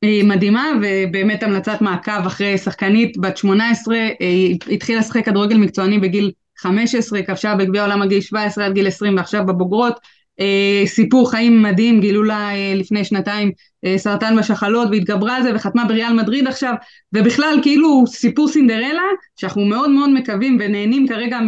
היא 0.03 0.25
מדהימה, 0.25 0.67
ובאמת 0.83 1.43
המלצת 1.43 1.81
מעקב 1.81 2.27
אחרי 2.27 2.59
שחקנית 2.59 3.19
בת 3.19 3.37
18, 3.37 3.97
היא 4.21 4.59
התחילה 4.71 5.01
לשחק 5.01 5.25
כדורגל 5.25 5.57
מקצועני 5.57 5.99
בגיל 5.99 6.31
15, 6.63 7.23
כבשה 7.23 7.55
בגביע 7.55 7.83
העולם 7.83 8.03
עד 8.03 8.09
גיל 8.09 8.21
17 8.21 8.67
עד 8.67 8.73
גיל 8.73 8.87
20 8.87 9.17
ועכשיו 9.17 9.47
בבוגרות. 9.47 9.99
אה, 10.41 10.83
סיפור 10.87 11.31
חיים 11.31 11.63
מדהים, 11.63 12.01
גילו 12.01 12.23
לה 12.23 12.55
אה, 12.55 12.73
לפני 12.77 13.05
שנתיים 13.05 13.51
אה, 13.85 13.99
סרטן 13.99 14.37
בשחלות 14.39 14.89
והתגברה 14.91 15.37
על 15.37 15.43
זה 15.43 15.51
וחתמה 15.55 15.85
בריאל 15.85 16.13
מדריד 16.13 16.47
עכשיו, 16.47 16.75
ובכלל 17.13 17.59
כאילו 17.63 18.05
סיפור 18.07 18.49
סינדרלה, 18.49 19.03
שאנחנו 19.37 19.65
מאוד 19.65 19.91
מאוד 19.91 20.11
מקווים 20.11 20.59
ונהנים 20.61 21.09
כרגע 21.09 21.39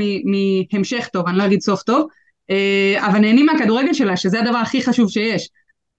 מהמשך 0.72 1.09
טוב, 1.12 1.29
אני 1.29 1.38
לא 1.38 1.44
אגיד 1.44 1.61
סוף 1.61 1.83
טוב, 1.83 2.09
אה, 2.50 3.07
אבל 3.07 3.18
נהנים 3.18 3.46
מהכדורגל 3.46 3.92
שלה, 3.92 4.16
שזה 4.16 4.40
הדבר 4.40 4.59
הכי 4.59 4.83
חשוב 4.83 5.11
שיש. 5.11 5.48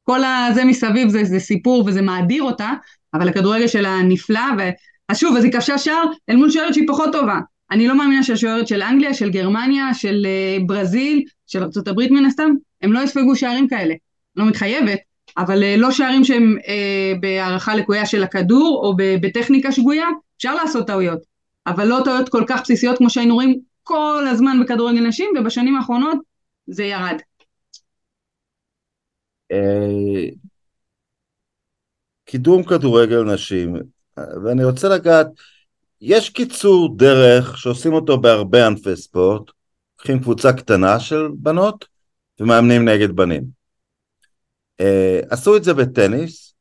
כל 0.03 0.19
הזה 0.23 0.65
מסביב 0.65 1.09
זה, 1.09 1.23
זה 1.23 1.39
סיפור 1.39 1.83
וזה 1.87 2.01
מאדיר 2.01 2.43
אותה, 2.43 2.69
אבל 3.13 3.29
הכדורגל 3.29 3.67
שלה 3.67 4.01
נפלא, 4.03 4.41
ו... 4.59 4.61
אז 5.09 5.17
שוב, 5.17 5.37
אז 5.37 5.43
היא 5.43 5.51
כבשה 5.51 5.77
שער 5.77 6.05
אל 6.29 6.35
מול 6.35 6.51
שוערת 6.51 6.73
שהיא 6.73 6.87
פחות 6.87 7.11
טובה. 7.11 7.39
אני 7.71 7.87
לא 7.87 7.97
מאמינה 7.97 8.23
שהשוערת 8.23 8.67
של 8.67 8.81
אנגליה, 8.81 9.13
של 9.13 9.29
גרמניה, 9.29 9.93
של 9.93 10.25
uh, 10.25 10.63
ברזיל, 10.65 11.23
של 11.47 11.63
ארה"ב 11.63 12.11
מן 12.11 12.25
הסתם, 12.25 12.51
הם 12.81 12.93
לא 12.93 12.99
יספגו 12.99 13.35
שערים 13.35 13.67
כאלה. 13.67 13.93
לא 14.35 14.45
מתחייבת, 14.45 14.99
אבל 15.37 15.63
uh, 15.63 15.77
לא 15.77 15.91
שערים 15.91 16.23
שהם 16.23 16.55
uh, 16.59 17.19
בהערכה 17.19 17.75
לקויה 17.75 18.05
של 18.05 18.23
הכדור, 18.23 18.81
או 18.83 18.93
בטכניקה 19.21 19.71
שגויה, 19.71 20.07
אפשר 20.37 20.55
לעשות 20.55 20.87
טעויות. 20.87 21.19
אבל 21.67 21.87
לא 21.87 22.01
טעויות 22.03 22.29
כל 22.29 22.43
כך 22.47 22.61
בסיסיות 22.61 22.97
כמו 22.97 23.09
שהיינו 23.09 23.33
רואים 23.33 23.59
כל 23.83 24.25
הזמן 24.31 24.57
בכדורגל 24.63 25.07
נשים, 25.07 25.29
ובשנים 25.39 25.75
האחרונות 25.75 26.17
זה 26.67 26.83
ירד. 26.83 27.17
קידום 32.25 32.63
כדורגל 32.63 33.23
נשים, 33.33 33.75
ואני 34.17 34.63
רוצה 34.63 34.89
לגעת, 34.89 35.27
יש 36.07 36.29
קיצור 36.29 36.97
דרך 36.97 37.57
שעושים 37.57 37.93
אותו 37.93 38.17
בהרבה 38.17 38.67
ענפי 38.67 38.95
ספורט, 38.95 39.51
לוקחים 39.97 40.19
קבוצה 40.19 40.53
קטנה 40.53 40.99
של 40.99 41.27
בנות 41.37 41.85
ומאמנים 42.39 42.89
נגד 42.89 43.11
בנים. 43.11 43.43
Uh, 44.81 44.85
עשו 45.29 45.57
את 45.57 45.63
זה 45.63 45.73
בטניס, 45.73 46.53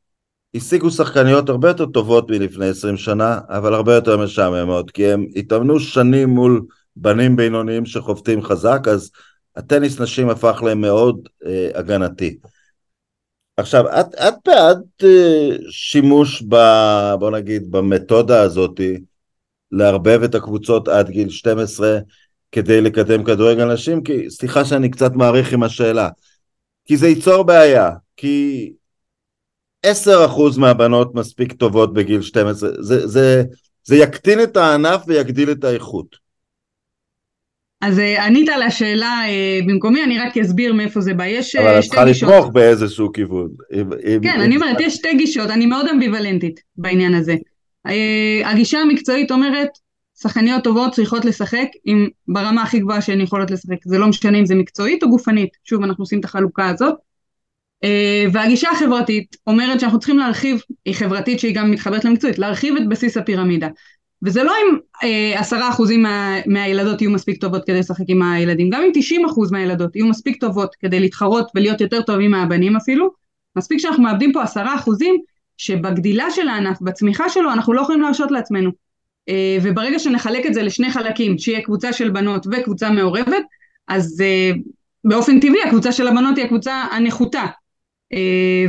השיגו 0.55 0.91
שחקניות 0.91 1.49
הרבה 1.49 1.67
יותר 1.67 1.85
טובות 1.85 2.29
מלפני 2.29 2.67
20 2.67 2.97
שנה, 2.97 3.39
אבל 3.49 3.73
הרבה 3.73 3.95
יותר 3.95 4.17
משעממות, 4.17 4.91
כי 4.91 5.11
הם 5.11 5.25
התאמנו 5.35 5.79
שנים 5.79 6.29
מול 6.29 6.61
בנים 6.95 7.35
בינוניים 7.35 7.85
שחובטים 7.85 8.41
חזק, 8.41 8.87
אז 8.91 9.11
הטניס 9.55 9.99
נשים 9.99 10.29
הפך 10.29 10.63
להם 10.63 10.81
מאוד 10.81 11.27
uh, 11.43 11.47
הגנתי. 11.77 12.37
עכשיו, 13.57 13.85
את, 13.99 14.15
את 14.15 14.33
בעד 14.45 14.81
uh, 15.01 15.05
שימוש 15.69 16.43
ב... 16.49 16.55
בוא 17.19 17.31
נגיד, 17.31 17.71
במתודה 17.71 18.41
הזאתי, 18.41 18.99
לערבב 19.75 20.23
את 20.23 20.35
הקבוצות 20.35 20.87
עד 20.87 21.09
גיל 21.09 21.29
12 21.29 21.99
כדי 22.51 22.81
לקדם 22.81 23.23
כדורגל 23.23 23.73
נשים, 23.73 24.03
כי 24.03 24.29
סליחה 24.29 24.65
שאני 24.65 24.91
קצת 24.91 25.11
מעריך 25.13 25.53
עם 25.53 25.63
השאלה, 25.63 26.09
כי 26.85 26.97
זה 26.97 27.07
ייצור 27.07 27.43
בעיה, 27.43 27.89
כי 28.17 28.71
10% 29.85 29.89
מהבנות 30.57 31.15
מספיק 31.15 31.53
טובות 31.53 31.93
בגיל 31.93 32.21
12, 32.21 32.69
זה, 32.79 33.07
זה, 33.07 33.43
זה 33.83 33.95
יקטין 33.95 34.43
את 34.43 34.57
הענף 34.57 35.01
ויגדיל 35.07 35.51
את 35.51 35.63
האיכות. 35.63 36.25
אז 37.81 37.99
אה, 37.99 38.25
ענית 38.25 38.49
על 38.49 38.61
השאלה 38.61 39.21
אה, 39.27 39.59
במקומי, 39.67 40.03
אני 40.03 40.19
רק 40.19 40.37
אסביר 40.37 40.73
מאיפה 40.73 41.01
זה 41.01 41.13
בא. 41.13 41.25
יש 41.25 41.49
שתי 41.49 41.57
גישות. 41.57 41.69
אבל 41.69 41.79
את 41.79 41.83
צריכה 41.83 42.05
לתמוך 42.05 42.53
באיזשהו 42.53 43.11
כיוון. 43.13 43.49
כן, 44.23 44.41
אני 44.41 44.55
אומרת, 44.55 44.79
יש 44.79 44.93
שתי 44.93 45.13
גישות, 45.17 45.49
אני 45.49 45.65
מאוד 45.65 45.87
אמביוולנטית 45.87 46.59
בעניין 46.77 47.13
הזה. 47.13 47.35
אה, 47.87 48.51
הגישה 48.51 48.79
המקצועית 48.79 49.31
אומרת, 49.31 49.69
שחקניות 50.21 50.63
טובות 50.63 50.93
צריכות 50.93 51.25
לשחק 51.25 51.67
עם, 51.85 52.07
ברמה 52.27 52.63
הכי 52.63 52.79
גבוהה 52.79 53.01
שהן 53.01 53.21
יכולות 53.21 53.51
לשחק, 53.51 53.77
זה 53.85 53.97
לא 53.97 54.07
משנה 54.07 54.39
אם 54.39 54.45
זה 54.45 54.55
מקצועית 54.55 55.03
או 55.03 55.09
גופנית, 55.09 55.49
שוב 55.63 55.83
אנחנו 55.83 56.01
עושים 56.01 56.19
את 56.19 56.25
החלוקה 56.25 56.69
הזאת. 56.69 56.95
אה, 57.83 58.25
והגישה 58.33 58.69
החברתית 58.71 59.35
אומרת 59.47 59.79
שאנחנו 59.79 59.99
צריכים 59.99 60.17
להרחיב, 60.17 60.61
היא 60.85 60.95
חברתית 60.95 61.39
שהיא 61.39 61.55
גם 61.55 61.71
מתחברת 61.71 62.05
למקצועית, 62.05 62.39
להרחיב 62.39 62.75
את 62.75 62.87
בסיס 62.87 63.17
הפירמידה. 63.17 63.67
וזה 64.23 64.43
לא 64.43 64.51
אם 64.51 64.77
אה, 65.03 65.39
עשרה 65.39 65.69
אחוזים 65.69 66.03
מה, 66.03 66.35
מהילדות 66.45 67.01
יהיו 67.01 67.11
מספיק 67.11 67.41
טובות 67.41 67.65
כדי 67.65 67.79
לשחק 67.79 68.05
עם 68.07 68.21
הילדים, 68.21 68.69
גם 68.69 68.81
אם 68.81 68.89
תשעים 68.93 69.25
אחוז 69.25 69.51
מהילדות 69.51 69.95
יהיו 69.95 70.07
מספיק 70.07 70.41
טובות 70.41 70.75
כדי 70.79 70.99
להתחרות 70.99 71.51
ולהיות 71.55 71.81
יותר 71.81 72.01
טובים 72.01 72.31
מהבנים 72.31 72.75
אפילו, 72.75 73.09
מספיק 73.55 73.79
שאנחנו 73.79 74.03
מאבדים 74.03 74.33
פה 74.33 74.43
עשרה 74.43 74.75
אחוזים 74.75 75.15
שבגדילה 75.57 76.31
של 76.31 76.47
הענף, 76.47 76.77
בצמיחה 76.81 77.29
שלו, 77.29 77.51
אנחנו 77.51 77.73
לא 77.73 77.81
יכולים 77.81 78.01
להרשות 78.01 78.31
לעצמנו. 78.31 78.71
אה, 79.29 79.57
וברגע 79.63 79.99
שנחלק 79.99 80.45
את 80.45 80.53
זה 80.53 80.63
לשני 80.63 80.91
חלקים, 80.91 81.37
שיהיה 81.37 81.61
קבוצה 81.61 81.93
של 81.93 82.09
בנות 82.09 82.47
וקבוצה 82.51 82.89
מעורבת, 82.89 83.43
אז 83.87 84.21
אה, 84.21 84.51
באופן 85.03 85.39
טבעי 85.39 85.63
הקבוצה 85.67 85.91
של 85.91 86.07
הבנות 86.07 86.37
היא 86.37 86.45
הקבוצה 86.45 86.73
הנחותה. 86.73 87.45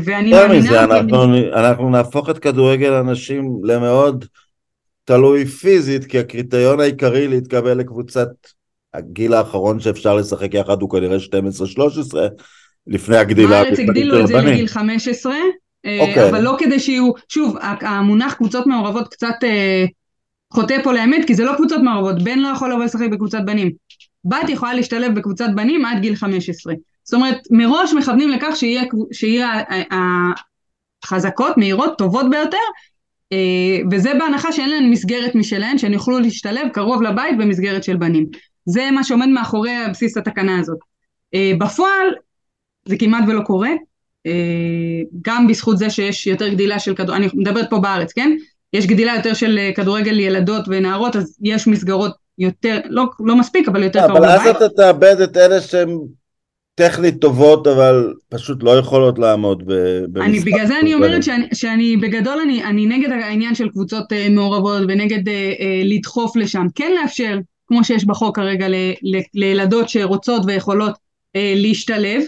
ואני 0.05 0.31
מאמינה... 0.31 0.59
מזה, 0.59 0.85
אנחנו, 0.85 1.37
אנחנו 1.53 1.91
נהפוך 1.91 2.31
את 2.31 2.39
כדורגל 2.39 2.93
הנשים 2.93 3.61
למאוד 3.65 4.25
תלוי 5.05 5.47
פיזית, 5.47 6.05
כי 6.05 6.19
הקריטריון 6.19 6.81
העיקרי 6.81 7.29
להתקבל 7.29 7.79
לקבוצת 7.79 8.29
הגיל 8.95 9.35
האחרון 9.35 9.81
שאפשר 9.81 10.15
לשחק 10.15 10.55
יחד 10.55 10.83
הוא 10.83 10.91
כנראה 10.91 11.17
12-13, 12.13 12.17
לפני 12.87 13.17
הגדילה. 13.17 13.49
בארץ 13.49 13.79
הגדילו 13.79 14.21
את 14.21 14.27
זה 14.27 14.37
לגיל 14.37 14.67
15, 14.67 15.33
okay. 15.33 15.37
אוקיי. 16.01 16.31
אבל 16.31 16.41
לא 16.41 16.57
כדי 16.59 16.81
שיהיו, 16.81 17.11
שוב, 17.29 17.57
המונח 17.81 18.35
קבוצות 18.35 18.67
מעורבות 18.67 19.09
קצת 19.09 19.35
אה, 19.45 19.85
חוטא 20.53 20.83
פה 20.83 20.93
לאמת, 20.93 21.27
כי 21.27 21.35
זה 21.35 21.45
לא 21.45 21.53
קבוצות 21.57 21.83
מעורבות, 21.83 22.23
בן 22.23 22.39
לא 22.39 22.49
יכול 22.49 22.73
לבוא 22.73 22.85
לשחק 22.85 23.07
בקבוצת 23.13 23.41
בנים. 23.45 23.71
בת 24.25 24.49
יכולה 24.49 24.75
להשתלב 24.75 25.15
בקבוצת 25.15 25.49
בנים 25.55 25.85
עד 25.85 26.01
גיל 26.01 26.17
15. 26.17 26.75
זאת 27.05 27.15
אומרת, 27.15 27.39
מראש 27.51 27.93
מכוונים 27.93 28.31
לכך 28.31 28.57
שיהיה, 28.57 28.83
שיהיה 29.13 29.63
החזקות, 31.05 31.59
מהירות, 31.59 31.99
טובות 31.99 32.31
ביותר, 32.31 32.57
אה, 33.33 33.79
וזה 33.91 34.13
בהנחה 34.19 34.53
שאין 34.53 34.71
להן 34.71 34.91
מסגרת 34.91 35.35
משלהן, 35.35 35.79
שהן 35.79 35.93
יוכלו 35.93 36.19
להשתלב 36.19 36.69
קרוב 36.73 37.03
לבית 37.03 37.39
במסגרת 37.39 37.85
של 37.85 37.97
בנים. 37.97 38.27
זה 38.65 38.91
מה 38.91 39.05
שעומד 39.05 39.29
מאחורי 39.29 39.71
בסיס 39.91 40.17
התקנה 40.17 40.59
הזאת. 40.59 40.79
אה, 41.35 41.53
בפועל 41.59 42.09
זה 42.89 42.97
כמעט 42.99 43.25
ולא 43.29 43.41
קורה, 43.41 43.71
אה, 43.71 43.75
גם 45.23 45.47
בזכות 45.47 45.79
זה 45.79 45.91
שיש 45.91 46.27
יותר 46.27 46.49
גדילה 46.49 46.79
של 46.79 46.95
כדורגל, 46.95 47.15
אני 47.15 47.29
מדברת 47.35 47.71
פה 47.71 47.79
בארץ, 47.79 48.13
כן? 48.13 48.37
יש 48.73 48.87
גדילה 48.87 49.15
יותר 49.17 49.35
של 49.35 49.59
כדורגל 49.77 50.21
ילדות 50.21 50.65
ונערות, 50.69 51.17
אז 51.17 51.39
יש 51.43 51.67
מסגרות 51.67 52.13
יותר, 52.39 52.81
לא, 52.89 53.05
לא 53.21 53.37
מספיק, 53.37 53.69
אבל 53.69 53.83
יותר 53.83 54.07
קרוב 54.07 54.25
לבית. 54.25 54.41
אבל 54.41 54.49
אז 54.49 54.57
אתה 54.57 54.69
תאבד 54.69 55.21
את 55.21 55.37
אלה 55.37 55.61
שהם 55.61 55.99
טכנית 56.75 57.21
טובות, 57.21 57.67
אבל 57.67 58.15
פשוט 58.29 58.63
לא 58.63 58.79
יכולות 58.79 59.19
לעמוד 59.19 59.63
במשחק. 59.67 60.29
אני, 60.29 60.41
בגלל 60.41 60.67
זה 60.67 60.81
אני 60.81 60.95
אומרת 60.95 61.23
שאני, 61.23 61.47
שאני 61.55 61.97
בגדול, 61.97 62.39
אני, 62.41 62.65
אני 62.65 62.87
נגד 62.87 63.11
העניין 63.11 63.55
של 63.55 63.69
קבוצות 63.69 64.13
uh, 64.13 64.31
מעורבות 64.31 64.83
ונגד 64.89 65.29
uh, 65.29 65.31
uh, 65.31 65.63
לדחוף 65.85 66.37
לשם. 66.37 66.67
כן 66.75 66.93
לאפשר, 67.03 67.39
כמו 67.67 67.85
שיש 67.85 68.05
בחוק 68.05 68.37
כרגע, 68.37 68.69
ל, 68.69 68.75
ל, 69.03 69.21
לילדות 69.35 69.89
שרוצות 69.89 70.43
ויכולות 70.47 70.93
uh, 70.93 71.39
להשתלב. 71.55 72.23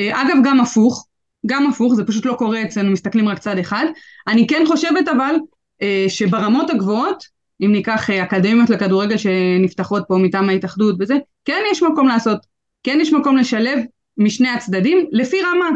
אגב, 0.00 0.36
גם 0.44 0.60
הפוך, 0.60 1.06
גם 1.46 1.66
הפוך, 1.66 1.94
זה 1.94 2.04
פשוט 2.04 2.26
לא 2.26 2.34
קורה 2.34 2.62
אצלנו, 2.62 2.90
מסתכלים 2.90 3.28
רק 3.28 3.38
צד 3.38 3.58
אחד. 3.58 3.86
אני 4.28 4.46
כן 4.46 4.64
חושבת 4.66 5.08
אבל 5.08 5.34
uh, 5.82 5.84
שברמות 6.08 6.70
הגבוהות, 6.70 7.24
אם 7.64 7.72
ניקח 7.72 8.10
uh, 8.10 8.12
אקדמיות 8.22 8.70
לכדורגל 8.70 9.16
שנפתחות 9.16 10.04
פה 10.08 10.18
מטעם 10.18 10.48
ההתאחדות 10.48 10.96
וזה, 10.98 11.14
כן 11.44 11.62
יש 11.72 11.82
מקום 11.82 12.08
לעשות 12.08 12.38
כן 12.82 12.98
יש 13.00 13.12
מקום 13.12 13.36
לשלב 13.36 13.78
משני 14.18 14.48
הצדדים 14.48 15.06
לפי 15.12 15.36
רמה. 15.42 15.68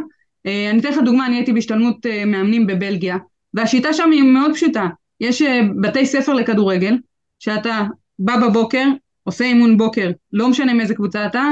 אה, 0.46 0.70
אני 0.70 0.80
אתן 0.80 0.92
לך 0.92 0.98
דוגמה, 1.04 1.26
אני 1.26 1.36
הייתי 1.36 1.52
בהשתלמות 1.52 2.06
אה, 2.06 2.24
מאמנים 2.24 2.66
בבלגיה, 2.66 3.16
והשיטה 3.54 3.92
שם 3.92 4.10
היא 4.12 4.22
מאוד 4.22 4.54
פשוטה. 4.54 4.86
יש 5.20 5.42
אה, 5.42 5.60
בתי 5.80 6.06
ספר 6.06 6.34
לכדורגל, 6.34 6.96
שאתה 7.38 7.82
בא 8.18 8.36
בבוקר, 8.36 8.84
עושה 9.26 9.44
אימון 9.44 9.78
בוקר, 9.78 10.10
לא 10.32 10.48
משנה 10.48 10.74
מאיזה 10.74 10.94
קבוצה 10.94 11.26
אתה, 11.26 11.44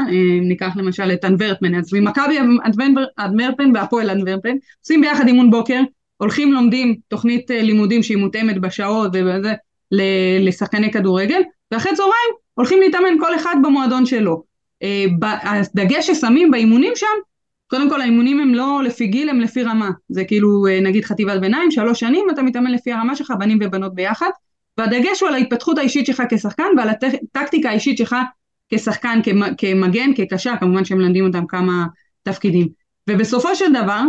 ניקח 0.42 0.76
למשל 0.76 1.12
את 1.12 1.24
אנוורפן, 1.24 1.74
אז 1.74 1.92
ממכבי 1.92 2.38
אנוורפן 3.18 3.70
והפועל 3.74 4.10
אנוורפן, 4.10 4.56
עושים 4.80 5.00
ביחד 5.00 5.26
אימון 5.26 5.50
בוקר, 5.50 5.80
הולכים 6.16 6.52
לומדים 6.52 6.94
תוכנית 7.08 7.50
לימודים 7.50 8.02
שהיא 8.02 8.16
מותאמת 8.18 8.60
בשעות 8.60 9.10
ובזה 9.14 9.52
לשחקני 10.40 10.92
כדורגל, 10.92 11.42
ואחרי 11.70 11.92
צהריים 11.94 12.34
הולכים 12.54 12.80
להתאמן 12.80 13.18
כל 13.20 13.34
אחד 13.34 13.56
במועדון 13.62 14.06
שלו. 14.06 14.42
הדגש 15.22 16.10
ששמים 16.10 16.50
באימונים 16.50 16.92
שם, 16.96 17.06
קודם 17.66 17.90
כל 17.90 18.00
האימונים 18.00 18.40
הם 18.40 18.54
לא 18.54 18.80
לפי 18.84 19.06
גיל, 19.06 19.28
הם 19.28 19.40
לפי 19.40 19.62
רמה. 19.62 19.90
זה 20.08 20.24
כאילו 20.24 20.66
אה, 20.66 20.80
נגיד 20.80 21.04
חטיבת 21.04 21.40
ביניים, 21.40 21.70
שלוש 21.70 22.00
שנים 22.00 22.26
אתה 22.30 22.42
מתאמן 22.42 22.70
לפי 22.70 22.92
הרמה 22.92 23.16
שלך, 23.16 23.32
בנים 23.38 23.58
ובנות 23.62 23.94
ביחד, 23.94 24.30
והדגש 24.78 25.20
הוא 25.20 25.28
על 25.28 25.34
ההתפתחות 25.34 25.78
האישית 25.78 26.06
שלך 26.06 26.22
כשחקן 26.30 26.66
ועל 26.76 26.88
הטקטיקה 26.88 27.70
האישית 27.70 27.98
שלך 27.98 28.16
כשחקן, 28.68 29.20
כמגן, 29.58 30.10
כקשר, 30.16 30.52
כמובן 30.60 30.84
שהם 30.84 30.98
מלמדים 30.98 31.26
אותם 31.26 31.46
כמה 31.46 31.86
תפקידים. 32.22 32.68
ובסופו 33.10 33.56
של 33.56 33.72
דבר, 33.72 34.02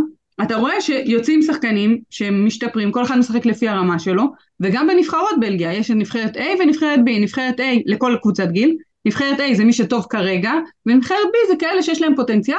אתה 0.44 0.56
רואה 0.56 0.82
שיוצאים 0.82 1.42
שחקנים 1.42 2.02
שהם 2.10 2.46
משתפרים, 2.46 2.92
כל 2.92 3.04
אחד 3.04 3.18
משחק 3.18 3.46
לפי 3.46 3.68
הרמה 3.68 4.00
שלו, 4.00 4.24
וגם 4.60 4.88
בנבחרות 4.88 5.40
בלגיה, 5.40 5.74
יש 5.74 5.92
נבחרת 5.92 6.38
A 6.38 6.44
ונבחרת 6.60 7.00
B, 7.00 7.20
נבחרת 7.22 7.60
A 7.60 7.64
לכל 7.86 8.16
קבוצת 8.22 8.48
גיל, 8.50 8.78
נבחרת 9.06 9.40
A 9.40 9.56
זה 9.56 9.64
מי 9.64 9.74
שטוב 9.74 10.06
כרגע, 10.10 10.52
ונבחרת 10.86 11.18
B 11.26 11.48
זה 11.48 11.54
כאלה 11.60 11.84
שיש 11.84 12.02
להם 12.02 12.16
פוטנציאל, 12.16 12.58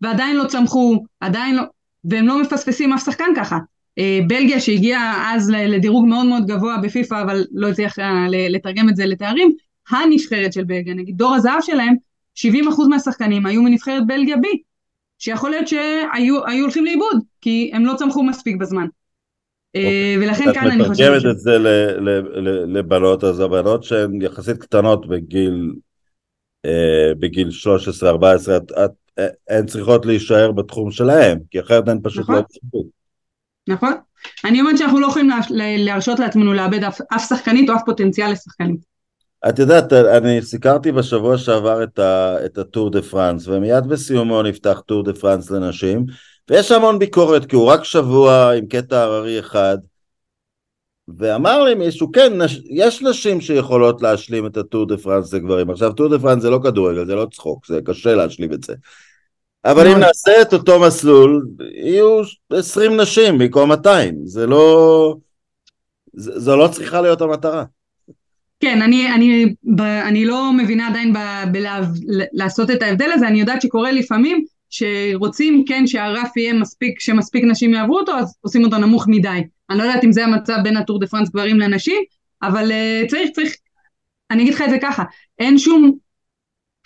ועדיין 0.00 0.36
לא 0.36 0.44
צמחו, 0.44 1.04
עדיין 1.20 1.56
לא, 1.56 1.62
והם 2.04 2.26
לא 2.26 2.42
מפספסים 2.42 2.92
אף 2.92 3.04
שחקן 3.04 3.30
ככה. 3.36 3.58
אה, 3.98 4.18
בלגיה 4.26 4.60
שהגיעה 4.60 5.34
אז 5.34 5.50
לדירוג 5.50 6.06
מאוד 6.06 6.26
מאוד 6.26 6.46
גבוה 6.46 6.76
בפיפ"א, 6.82 7.22
אבל 7.22 7.44
לא 7.52 7.68
הצליחה 7.68 8.26
לתרגם 8.30 8.88
את 8.88 8.96
זה 8.96 9.06
לתארים, 9.06 9.56
הנבחרת 9.90 10.52
של 10.52 10.64
בלגיה, 10.64 10.94
נגיד 10.94 11.16
דור 11.16 11.34
הזהב 11.34 11.60
שלהם, 11.60 11.94
70% 12.38 12.44
מהשחקנים 12.90 13.46
היו 13.46 13.62
מנבחרת 13.62 14.06
בלגיה 14.06 14.36
B, 14.36 14.46
שיכול 15.18 15.50
להיות 15.50 15.68
שהיו 15.68 16.62
הולכים 16.62 16.84
לאיבוד, 16.84 17.18
כי 17.40 17.70
הם 17.74 17.86
לא 17.86 17.94
צמחו 17.98 18.22
מספיק 18.22 18.56
בזמן. 18.56 18.86
אה, 19.76 19.80
אוקיי. 19.80 20.26
ולכן 20.26 20.54
כאן 20.54 20.70
אני 20.70 20.84
חושבת... 20.84 21.06
את 21.06 21.12
מתרגמת 21.12 21.30
את 21.30 21.38
זה 21.38 21.58
לבנות, 22.66 23.24
אז 23.24 23.40
הבנות 23.40 23.84
שהן 23.84 24.22
יחסית 24.22 24.56
קטנות 24.56 25.08
בגיל 25.08 25.72
אה, 26.64 27.14
בגיל 27.18 27.48
13-14, 28.02 29.20
הן 29.48 29.66
צריכות 29.66 30.06
להישאר 30.06 30.52
בתחום 30.52 30.90
שלהן, 30.90 31.38
כי 31.50 31.60
אחרת 31.60 31.88
הן 31.88 31.98
פשוט 32.02 32.22
נכון. 32.22 32.34
לא 32.34 32.40
יצטרכו. 32.40 32.95
נכון. 33.68 33.92
אני 34.44 34.60
אומרת 34.60 34.78
שאנחנו 34.78 35.00
לא 35.00 35.06
יכולים 35.06 35.30
להרשות 35.58 36.18
לעצמנו 36.18 36.54
לאבד 36.54 36.84
אף, 36.84 37.00
אף 37.14 37.28
שחקנית 37.28 37.70
או 37.70 37.74
אף 37.74 37.80
פוטנציאל 37.86 38.32
לשחקנית. 38.32 38.80
את 39.48 39.58
יודעת, 39.58 39.92
אני 39.92 40.42
סיקרתי 40.42 40.92
בשבוע 40.92 41.38
שעבר 41.38 41.82
את, 41.82 41.98
ה, 41.98 42.36
את 42.44 42.58
הטור 42.58 42.90
דה 42.90 43.02
פרנס, 43.02 43.48
ומיד 43.48 43.86
בסיומו 43.86 44.42
נפתח 44.42 44.82
טור 44.86 45.04
דה 45.04 45.12
פרנס 45.12 45.50
לנשים, 45.50 46.06
ויש 46.50 46.72
המון 46.72 46.98
ביקורת, 46.98 47.46
כי 47.46 47.56
הוא 47.56 47.66
רק 47.66 47.84
שבוע 47.84 48.52
עם 48.52 48.66
קטע 48.66 49.02
הררי 49.02 49.40
אחד, 49.40 49.78
ואמר 51.18 51.62
לי 51.62 51.74
מישהו, 51.74 52.12
כן, 52.12 52.42
נש... 52.42 52.60
יש 52.70 53.02
נשים 53.02 53.40
שיכולות 53.40 54.02
להשלים 54.02 54.46
את 54.46 54.56
הטור 54.56 54.86
דה 54.86 54.96
פרנס 54.96 55.34
לגברים. 55.34 55.70
עכשיו, 55.70 55.92
טור 55.92 56.08
דה 56.08 56.18
פרנס 56.18 56.42
זה 56.42 56.50
לא 56.50 56.60
כדורגל, 56.62 57.06
זה 57.06 57.14
לא 57.14 57.26
צחוק, 57.32 57.66
זה 57.66 57.80
קשה 57.84 58.14
להשלים 58.14 58.52
את 58.52 58.62
זה. 58.62 58.74
אבל 59.70 59.86
אם 59.86 59.98
נעשה 59.98 60.42
את 60.42 60.52
אותו 60.52 60.80
מסלול, 60.80 61.46
יהיו 61.84 62.20
20 62.52 63.00
נשים 63.00 63.38
במקום 63.38 63.68
200, 63.68 64.14
זה 64.24 64.46
לא... 64.46 65.16
זו 66.14 66.56
לא 66.56 66.68
צריכה 66.68 67.00
להיות 67.00 67.20
המטרה. 67.20 67.64
כן, 68.60 68.82
אני, 68.82 69.12
אני, 69.14 69.54
ב, 69.76 69.80
אני 69.80 70.24
לא 70.24 70.52
מבינה 70.52 70.88
עדיין 70.88 71.14
בלעשות 71.52 72.70
את 72.70 72.82
ההבדל 72.82 73.10
הזה, 73.12 73.28
אני 73.28 73.40
יודעת 73.40 73.62
שקורה 73.62 73.92
לפעמים 73.92 74.44
שרוצים, 74.70 75.64
כן, 75.68 75.86
שהרף 75.86 76.36
יהיה 76.36 76.52
מספיק, 76.52 77.00
שמספיק 77.00 77.44
נשים 77.44 77.74
יעברו 77.74 77.98
אותו, 77.98 78.12
אז 78.18 78.34
עושים 78.40 78.64
אותו 78.64 78.78
נמוך 78.78 79.04
מדי. 79.08 79.40
אני 79.70 79.78
לא 79.78 79.82
יודעת 79.82 80.04
אם 80.04 80.12
זה 80.12 80.24
המצב 80.24 80.56
בין 80.62 80.76
הטור 80.76 81.00
דה 81.00 81.06
פרנס 81.06 81.28
גברים 81.28 81.60
לנשים, 81.60 82.02
אבל 82.42 82.70
uh, 82.70 83.08
צריך, 83.08 83.30
צריך, 83.30 83.54
אני 84.30 84.42
אגיד 84.42 84.54
לך 84.54 84.62
את 84.62 84.70
זה 84.70 84.78
ככה, 84.82 85.02
אין 85.38 85.58
שום 85.58 85.92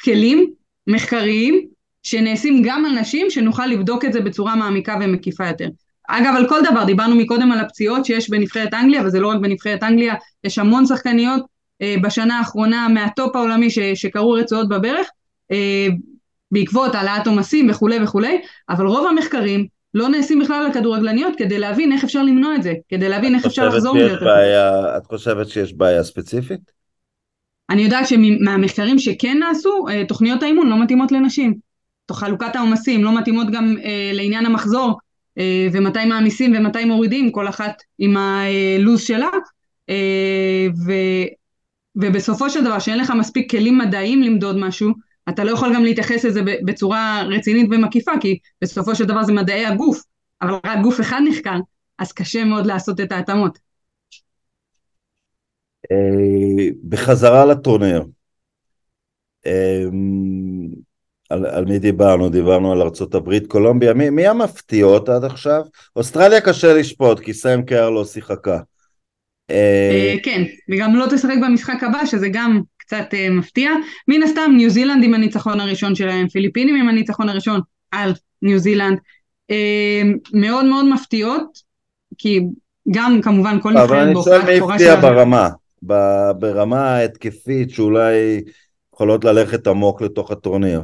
כלים 0.05 0.51
מחקריים 0.87 1.67
שנעשים 2.03 2.63
גם 2.65 2.85
על 2.85 2.99
נשים 3.01 3.31
שנוכל 3.31 3.67
לבדוק 3.67 4.05
את 4.05 4.13
זה 4.13 4.21
בצורה 4.21 4.57
מעמיקה 4.57 4.97
ומקיפה 5.01 5.47
יותר. 5.47 5.69
אגב, 6.09 6.35
על 6.37 6.49
כל 6.49 6.61
דבר, 6.71 6.85
דיברנו 6.85 7.17
מקודם 7.17 7.53
על 7.53 7.61
הפציעות 7.61 8.05
שיש 8.05 8.31
בנבחרת 8.31 8.75
אנגליה, 8.75 9.03
וזה 9.05 9.21
לא 9.21 9.29
רק 9.29 9.39
בנבחרת 9.41 9.83
אנגליה, 9.83 10.15
יש 10.45 10.59
המון 10.59 10.87
שחקניות 10.87 11.43
uh, 11.43 12.03
בשנה 12.03 12.39
האחרונה 12.39 12.89
מהטופ 12.89 13.37
העולמי 13.37 13.71
ש, 13.71 13.79
שקרו 13.79 14.33
רצועות 14.33 14.69
בברך, 14.69 15.07
uh, 15.53 15.57
בעקבות 16.51 16.95
העלאת 16.95 17.27
עומסים 17.27 17.71
וכולי 17.71 18.03
וכולי, 18.03 18.41
אבל 18.69 18.87
רוב 18.87 19.07
המחקרים 19.07 19.67
לא 19.95 20.09
נעשים 20.09 20.39
בכלל 20.39 20.67
על 20.67 20.73
כדורגלניות 20.73 21.33
כדי 21.37 21.59
להבין 21.59 21.93
איך 21.93 22.05
אפשר 22.05 22.23
למנוע 22.23 22.55
את 22.55 22.63
זה, 22.63 22.73
כדי 22.89 23.09
להבין 23.09 23.35
איך 23.35 23.47
אפשר 23.47 23.69
לחזור 23.69 23.95
מזה. 23.95 24.15
את 24.97 25.07
חושבת 25.07 25.49
שיש 25.49 25.75
בעיה 25.75 26.05
ספציפית? 26.05 26.61
אני 27.71 27.83
יודעת 27.83 28.09
שמהמחקרים 28.09 28.99
שכן 28.99 29.39
נעשו, 29.39 29.89
אה, 29.89 30.05
תוכניות 30.09 30.43
האימון 30.43 30.69
לא 30.69 30.83
מתאימות 30.83 31.13
לנשים. 31.13 31.70
חלוקת 32.15 32.57
העומסים 32.57 33.05
לא 33.05 33.19
מתאימות 33.19 33.47
גם 33.51 33.77
אה, 33.85 34.11
לעניין 34.15 34.47
המחזור, 34.47 34.99
אה, 35.39 35.69
ומתי 35.73 36.05
מעמיסים 36.05 36.55
ומתי 36.57 36.85
מורידים, 36.85 37.33
כל 37.33 37.49
אחת 37.49 37.83
עם 37.99 38.17
הלו"ז 38.17 39.01
שלה. 39.01 39.29
אה, 39.89 40.67
ו, 40.87 40.93
ובסופו 41.97 42.51
של 42.51 42.65
דבר, 42.65 42.79
שאין 42.79 42.99
לך 42.99 43.11
מספיק 43.11 43.51
כלים 43.51 43.79
מדעיים 43.79 44.23
למדוד 44.23 44.57
משהו, 44.57 44.93
אתה 45.29 45.45
לא 45.45 45.51
יכול 45.51 45.75
גם 45.75 45.85
להתייחס 45.85 46.25
לזה 46.25 46.43
בצורה 46.65 47.23
רצינית 47.23 47.69
ומקיפה, 47.71 48.13
כי 48.21 48.39
בסופו 48.63 48.95
של 48.95 49.05
דבר 49.05 49.23
זה 49.23 49.33
מדעי 49.33 49.67
הגוף, 49.67 50.03
אבל 50.43 50.55
רק 50.65 50.79
גוף 50.83 51.01
אחד 51.01 51.21
נחקר, 51.29 51.59
אז 51.99 52.13
קשה 52.13 52.45
מאוד 52.45 52.67
לעשות 52.67 53.01
את 53.01 53.13
ההתאמות. 53.13 53.59
בחזרה 56.89 57.45
לטורניר. 57.45 58.05
על, 61.31 61.47
על 61.47 61.65
מי 61.65 61.79
דיברנו? 61.79 62.29
דיברנו 62.29 62.73
על 62.73 62.83
ארה"ב, 62.83 63.39
קולומביה, 63.39 63.95
מי, 63.95 64.11
מי 64.11 64.27
המפתיעות 64.27 65.09
עד 65.09 65.25
עכשיו? 65.25 65.63
אוסטרליה 65.97 66.41
קשה 66.41 66.75
לשפוט, 66.75 67.21
כי 67.21 67.35
סיים 67.35 67.63
קר 67.63 67.91
לא 67.91 68.05
שיחקה. 68.05 68.59
אה, 69.51 70.15
כן, 70.23 70.43
וגם 70.69 70.97
לא 70.97 71.07
תשחק 71.11 71.37
במשחק 71.43 71.83
הבא, 71.83 72.07
שזה 72.07 72.29
גם 72.33 72.61
קצת 72.77 73.15
אה, 73.15 73.31
מפתיע. 73.31 73.71
מן 74.09 74.23
הסתם, 74.23 74.53
ניו 74.57 74.71
זילנד 74.71 75.05
עם 75.05 75.15
הניצחון 75.15 75.61
הראשון 75.61 75.95
שלהם, 75.95 76.29
פיליפינים 76.29 76.77
עם 76.77 76.89
הניצחון 76.89 77.29
הראשון 77.29 77.61
על 77.91 78.13
ניו 78.43 78.59
זילנד. 78.59 78.99
אה, 79.51 80.03
מאוד 80.33 80.65
מאוד 80.65 80.89
מפתיעות, 80.89 81.59
כי 82.19 82.41
גם 82.91 83.21
כמובן 83.23 83.61
כל 83.63 83.71
נבחרת. 83.71 83.89
אבל 83.89 83.99
אני 83.99 84.15
שואל 84.25 84.43
מי 84.43 84.59
הפתיע 84.59 85.01
ברמה, 85.01 85.49
ברמה 86.39 86.97
ההתקפית 86.97 87.71
שאולי 87.71 88.41
יכולות 88.95 89.25
ללכת 89.25 89.67
עמוק 89.67 90.03
לתוך 90.03 90.31
הטורניר. 90.31 90.83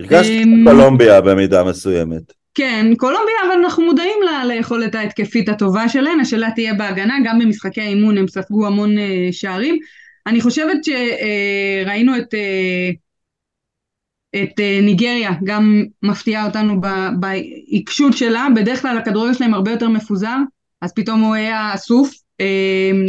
הרגשתי 0.00 0.44
קולומביה 0.64 1.20
במידה 1.20 1.64
מסוימת. 1.64 2.22
כן, 2.54 2.86
קולומביה, 2.96 3.34
אבל 3.46 3.64
אנחנו 3.64 3.84
מודעים 3.84 4.18
ל- 4.22 4.46
ליכולת 4.46 4.94
ההתקפית 4.94 5.48
הטובה 5.48 5.88
שלהן, 5.88 6.20
השאלה 6.20 6.48
תהיה 6.54 6.74
בהגנה, 6.74 7.14
גם 7.24 7.38
במשחקי 7.38 7.80
האימון 7.80 8.18
הם 8.18 8.28
ספגו 8.28 8.66
המון 8.66 8.98
uh, 8.98 9.00
שערים. 9.32 9.76
אני 10.26 10.40
חושבת 10.40 10.76
שראינו 10.84 12.14
uh, 12.14 12.18
את, 12.18 12.34
uh, 12.34 12.96
את 14.42 14.60
ניגריה, 14.82 15.30
גם 15.44 15.82
מפתיעה 16.02 16.46
אותנו 16.46 16.80
בעיקשות 17.20 18.16
שלה, 18.16 18.46
בדרך 18.56 18.82
כלל 18.82 18.98
הכדורגל 18.98 19.34
שלהם 19.34 19.54
הרבה 19.54 19.70
יותר 19.70 19.88
מפוזר, 19.88 20.36
אז 20.82 20.92
פתאום 20.94 21.20
הוא 21.20 21.34
היה 21.34 21.74
אסוף 21.74 22.14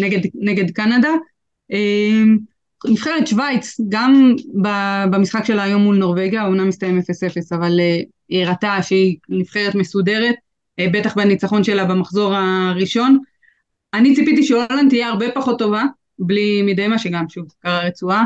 נגד, 0.01 0.19
נגד 0.35 0.71
קנדה. 0.71 1.09
נבחרת 2.87 3.27
שווייץ, 3.27 3.79
גם 3.89 4.35
במשחק 5.11 5.45
שלה 5.45 5.63
היום 5.63 5.81
מול 5.81 5.97
נורבגיה, 5.97 6.41
העונה 6.41 6.65
מסתיים 6.65 6.99
0-0, 6.99 7.03
אבל 7.55 7.79
אה, 7.79 8.43
הראתה 8.43 8.83
שהיא 8.83 9.17
נבחרת 9.29 9.75
מסודרת, 9.75 10.35
אה, 10.79 10.87
בטח 10.93 11.15
בניצחון 11.15 11.63
שלה 11.63 11.85
במחזור 11.85 12.35
הראשון. 12.35 13.19
אני 13.93 14.15
ציפיתי 14.15 14.43
שהולנד 14.43 14.89
תהיה 14.89 15.07
הרבה 15.07 15.31
פחות 15.31 15.59
טובה, 15.59 15.83
בלי 16.19 16.61
מדי 16.61 16.87
מה 16.87 16.99
שגם 16.99 17.29
שוב 17.29 17.45
קרה 17.59 17.79
רצועה, 17.79 18.23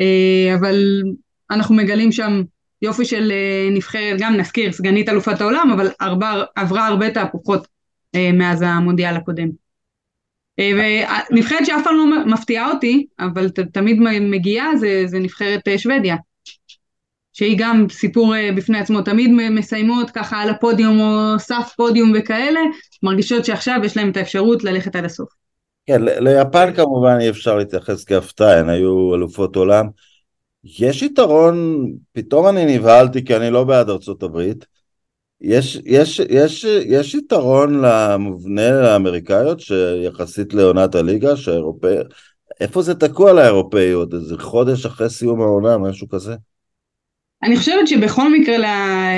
אה, 0.00 0.54
אבל 0.58 1.02
אנחנו 1.50 1.74
מגלים 1.74 2.12
שם 2.12 2.42
יופי 2.82 3.04
של 3.04 3.32
נבחרת, 3.70 4.16
גם 4.18 4.36
נזכיר, 4.36 4.72
סגנית 4.72 5.08
אלופת 5.08 5.40
העולם, 5.40 5.70
אבל 5.74 5.90
עברה 6.56 6.86
הרבה 6.86 7.10
תהפוכות 7.10 7.66
מאז 8.16 8.62
המונדיאל 8.62 9.16
הקודם. 9.16 9.61
אה, 10.58 10.70
ונבחרת 11.30 11.66
שאף 11.66 11.80
פעם 11.84 11.96
לא 11.96 12.26
מפתיעה 12.26 12.70
אותי, 12.70 13.06
אבל 13.20 13.48
תמיד 13.72 14.00
מגיעה, 14.20 14.76
זה, 14.76 15.02
זה 15.06 15.18
נבחרת 15.18 15.68
אה, 15.68 15.78
שוודיה. 15.78 16.16
שהיא 17.32 17.56
גם 17.58 17.86
סיפור 17.90 18.36
אה, 18.36 18.50
בפני 18.56 18.78
עצמו, 18.78 19.02
תמיד 19.02 19.30
מסיימות 19.30 20.10
ככה 20.10 20.36
על 20.36 20.50
הפודיום 20.50 21.00
או 21.00 21.38
סף 21.38 21.72
פודיום 21.76 22.12
וכאלה, 22.18 22.60
מרגישות 23.02 23.44
שעכשיו 23.44 23.80
יש 23.84 23.96
להם 23.96 24.10
את 24.10 24.16
האפשרות 24.16 24.64
ללכת 24.64 24.96
עד 24.96 25.04
הסוף. 25.04 25.28
כן, 25.86 26.02
ליפן 26.02 26.74
כמובן 26.74 27.16
אי 27.20 27.30
אפשר 27.30 27.56
להתייחס 27.56 28.04
כהפתעה, 28.04 28.58
הן 28.58 28.68
היו 28.68 29.14
אלופות 29.14 29.56
עולם. 29.56 29.86
יש 30.64 31.02
יתרון, 31.02 31.86
פתאום 32.12 32.46
אני 32.46 32.78
נבהלתי 32.78 33.24
כי 33.24 33.36
אני 33.36 33.50
לא 33.50 33.64
בעד 33.64 33.90
ארצות 33.90 34.22
הברית, 34.22 34.64
יש, 35.42 35.78
יש, 35.84 36.20
יש, 36.30 36.64
יש 36.86 37.14
יתרון 37.14 37.82
למובנה 37.84 38.92
האמריקאיות 38.92 39.60
שיחסית 39.60 40.54
לעונת 40.54 40.94
הליגה, 40.94 41.36
שהאירופאי... 41.36 41.94
איפה 42.60 42.82
זה 42.82 42.94
תקוע 42.94 43.32
לאירופאיות? 43.32 44.14
איזה 44.14 44.38
חודש 44.38 44.86
אחרי 44.86 45.10
סיום 45.10 45.40
העונה, 45.40 45.78
משהו 45.78 46.08
כזה? 46.08 46.34
אני 47.42 47.56
חושבת 47.56 47.88
שבכל 47.88 48.32
מקרה 48.32 48.58
לה... 48.58 49.08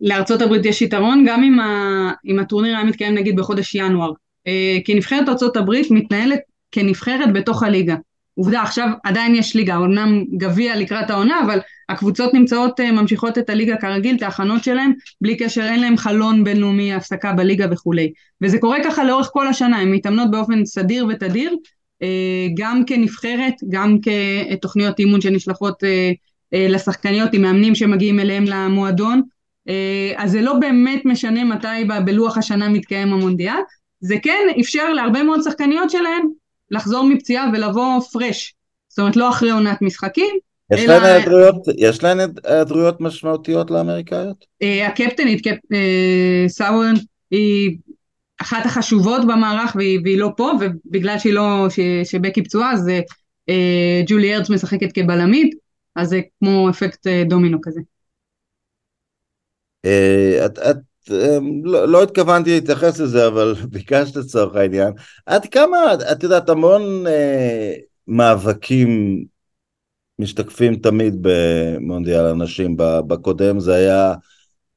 לארצות 0.00 0.42
הברית 0.42 0.66
יש 0.66 0.82
יתרון, 0.82 1.24
גם 1.28 1.42
אם, 1.42 1.60
ה... 1.60 2.12
אם 2.26 2.38
הטורניר 2.38 2.76
היה 2.76 2.84
מתקיים 2.84 3.14
נגיד 3.14 3.36
בחודש 3.36 3.74
ינואר. 3.74 4.12
אה, 4.46 4.78
כי 4.84 4.94
נבחרת 4.94 5.28
ארצות 5.28 5.56
הברית 5.56 5.90
מתנהלת 5.90 6.40
כנבחרת 6.72 7.32
בתוך 7.32 7.62
הליגה. 7.62 7.94
עובדה, 8.38 8.62
עכשיו 8.62 8.88
עדיין 9.04 9.34
יש 9.34 9.56
ליגה, 9.56 9.76
אמנם 9.76 10.24
גביע 10.36 10.76
לקראת 10.76 11.10
העונה, 11.10 11.40
אבל 11.44 11.58
הקבוצות 11.88 12.34
נמצאות, 12.34 12.80
אה, 12.80 12.92
ממשיכות 12.92 13.38
את 13.38 13.50
הליגה 13.50 13.76
כרגיל, 13.76 14.16
את 14.16 14.22
ההכנות 14.22 14.64
שלהם, 14.64 14.92
בלי 15.20 15.36
קשר, 15.36 15.62
אין 15.62 15.80
להם 15.80 15.96
חלון 15.96 16.44
בינלאומי, 16.44 16.94
הפסקה 16.94 17.32
בליגה 17.32 17.66
וכולי. 17.70 18.12
וזה 18.42 18.58
קורה 18.58 18.78
ככה 18.84 19.04
לאורך 19.04 19.30
כל 19.32 19.48
השנה, 19.48 19.78
הן 19.78 19.92
מתאמנות 19.92 20.30
באופן 20.30 20.64
סדיר 20.64 21.06
ותדיר, 21.06 21.56
אה, 22.02 22.46
גם 22.56 22.84
כנבחרת, 22.86 23.54
גם 23.68 23.98
כתוכניות 24.02 24.98
אימון 24.98 25.20
שנשלחות 25.20 25.84
אה, 25.84 26.12
לשחקניות 26.68 27.34
עם 27.34 27.42
מאמנים 27.42 27.74
שמגיעים 27.74 28.20
אליהם 28.20 28.44
למועדון, 28.44 29.22
אז 30.16 30.30
זה 30.30 30.40
לא 30.40 30.54
באמת 30.54 31.04
משנה 31.04 31.44
מתי 31.44 31.84
בלוח 32.04 32.38
השנה 32.38 32.68
מתקיים 32.68 33.12
המונדיאל, 33.12 33.54
זה 34.00 34.16
כן 34.22 34.46
אפשר 34.60 34.92
להרבה 34.92 35.22
מאוד 35.22 35.40
שחקניות 35.42 35.90
שלהם 35.90 36.26
לחזור 36.70 37.08
מפציעה 37.08 37.50
ולבוא 37.52 38.00
פרש, 38.12 38.54
זאת 38.88 38.98
אומרת 38.98 39.16
לא 39.16 39.28
אחרי 39.28 39.50
עונת 39.50 39.82
משחקים, 39.82 40.36
יש 40.72 40.80
אלא... 40.80 40.94
להן 40.94 41.04
היעדרויות, 41.04 41.56
יש 41.78 42.02
להן 42.02 42.18
היעדרויות 42.44 43.00
משמעותיות 43.00 43.70
לאמריקאיות? 43.70 44.44
Uh, 44.64 44.86
הקפטנית, 44.86 45.44
קפ... 45.44 45.56
uh, 45.72 46.48
סאורן, 46.48 46.94
היא 47.30 47.78
אחת 48.42 48.66
החשובות 48.66 49.22
במערך 49.22 49.76
והיא, 49.76 50.00
והיא 50.04 50.18
לא 50.18 50.30
פה, 50.36 50.52
ובגלל 50.60 51.18
שהיא 51.18 51.32
לא, 51.32 51.66
ש, 51.70 51.80
שבקי 52.04 52.44
פצועה, 52.44 52.72
אז 52.72 52.88
uh, 52.88 53.52
ג'ולי 54.06 54.34
ארץ 54.34 54.50
משחקת 54.50 54.92
כבלמית, 54.92 55.54
אז 55.96 56.08
זה 56.08 56.20
כמו 56.38 56.70
אפקט 56.70 57.06
uh, 57.06 57.28
דומינו 57.28 57.58
כזה. 57.62 57.80
Uh, 59.86 60.46
את, 60.46 60.58
את 60.58 60.76
לא, 61.64 61.88
לא 61.88 62.02
התכוונתי 62.02 62.50
להתייחס 62.50 63.00
לזה, 63.00 63.26
אבל 63.26 63.54
ביקשת 63.72 64.16
לצורך 64.16 64.56
העניין. 64.56 64.92
עד 65.26 65.46
כמה, 65.46 65.94
את 66.12 66.22
יודעת, 66.22 66.48
המון 66.48 67.06
אה, 67.06 67.74
מאבקים 68.08 69.24
משתקפים 70.18 70.76
תמיד 70.76 71.18
במונדיאל 71.20 72.26
הנשים. 72.26 72.76
בקודם 72.76 73.60
זה 73.60 73.74
היה 73.74 74.14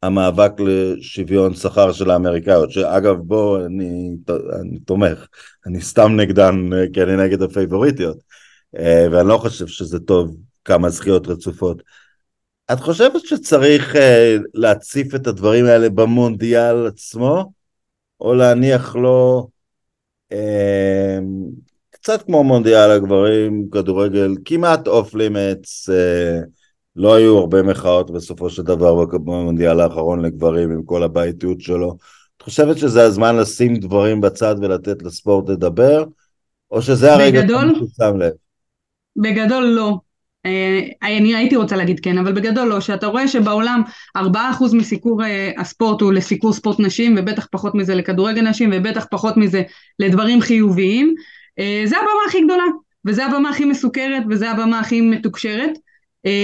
המאבק 0.03 0.51
לשוויון 0.59 1.53
שכר 1.53 1.91
של 1.91 2.11
האמריקאיות, 2.11 2.71
שאגב, 2.71 3.15
בוא, 3.17 3.65
אני, 3.65 4.09
אני 4.61 4.79
תומך, 4.79 5.27
אני 5.65 5.81
סתם 5.81 6.15
נגדן, 6.15 6.69
כי 6.93 7.03
אני 7.03 7.17
נגד 7.17 7.41
הפייבוריטיות, 7.41 8.17
אה, 8.77 9.07
ואני 9.11 9.27
לא 9.27 9.37
חושב 9.37 9.67
שזה 9.67 9.99
טוב 9.99 10.35
כמה 10.65 10.89
זכיות 10.89 11.27
רצופות. 11.27 11.83
את 12.71 12.79
חושבת 12.79 13.25
שצריך 13.25 13.95
uh, 13.95 13.99
להציף 14.53 15.15
את 15.15 15.27
הדברים 15.27 15.65
האלה 15.65 15.89
במונדיאל 15.89 16.87
עצמו, 16.87 17.51
או 18.21 18.33
להניח 18.33 18.95
לו 18.95 19.47
uh, 20.33 20.35
קצת 21.89 22.21
כמו 22.21 22.43
מונדיאל 22.43 22.91
הגברים, 22.91 23.69
כדורגל, 23.71 24.35
כמעט 24.45 24.87
אוף 24.87 25.15
לימץ, 25.15 25.89
uh, 25.89 26.45
לא 26.95 27.15
היו 27.15 27.37
הרבה 27.37 27.63
מחאות 27.63 28.11
בסופו 28.11 28.49
של 28.49 28.63
דבר 28.63 29.05
במונדיאל 29.05 29.79
האחרון 29.79 30.25
לגברים 30.25 30.71
עם 30.71 30.83
כל 30.83 31.03
הבעייתיות 31.03 31.61
שלו. 31.61 31.97
את 32.37 32.41
חושבת 32.41 32.77
שזה 32.77 33.03
הזמן 33.03 33.37
לשים 33.37 33.75
דברים 33.75 34.21
בצד 34.21 34.55
ולתת 34.61 35.03
לספורט 35.03 35.49
לדבר, 35.49 36.05
או 36.71 36.81
שזה 36.81 37.13
הרגע 37.13 37.41
שאתה 37.41 37.85
שם 37.97 38.17
לב? 38.17 38.31
בגדול 39.15 39.63
לא. 39.63 40.08
אה, 40.45 40.79
אני 41.03 41.35
הייתי 41.35 41.55
רוצה 41.55 41.75
להגיד 41.75 41.99
כן, 41.99 42.17
אבל 42.17 42.31
בגדול 42.31 42.67
לא, 42.67 42.81
שאתה 42.81 43.07
רואה 43.07 43.27
שבעולם 43.27 43.81
4% 44.17 44.21
מסיקור 44.73 45.23
אה, 45.23 45.51
הספורט 45.57 46.01
הוא 46.01 46.13
לסיקור 46.13 46.53
ספורט 46.53 46.79
נשים, 46.79 47.15
ובטח 47.17 47.47
פחות 47.51 47.75
מזה 47.75 47.95
לכדורגל 47.95 48.41
נשים, 48.41 48.69
ובטח 48.73 49.05
פחות 49.11 49.37
מזה 49.37 49.63
לדברים 49.99 50.41
חיוביים, 50.41 51.15
אה, 51.59 51.81
זה 51.85 51.97
הבמה 51.97 52.21
הכי 52.27 52.41
גדולה, 52.41 52.63
וזה 53.05 53.25
הבמה 53.25 53.49
הכי 53.49 53.65
מסוכרת, 53.65 54.23
וזה 54.29 54.51
הבמה 54.51 54.79
הכי 54.79 55.01
מתוקשרת. 55.01 55.71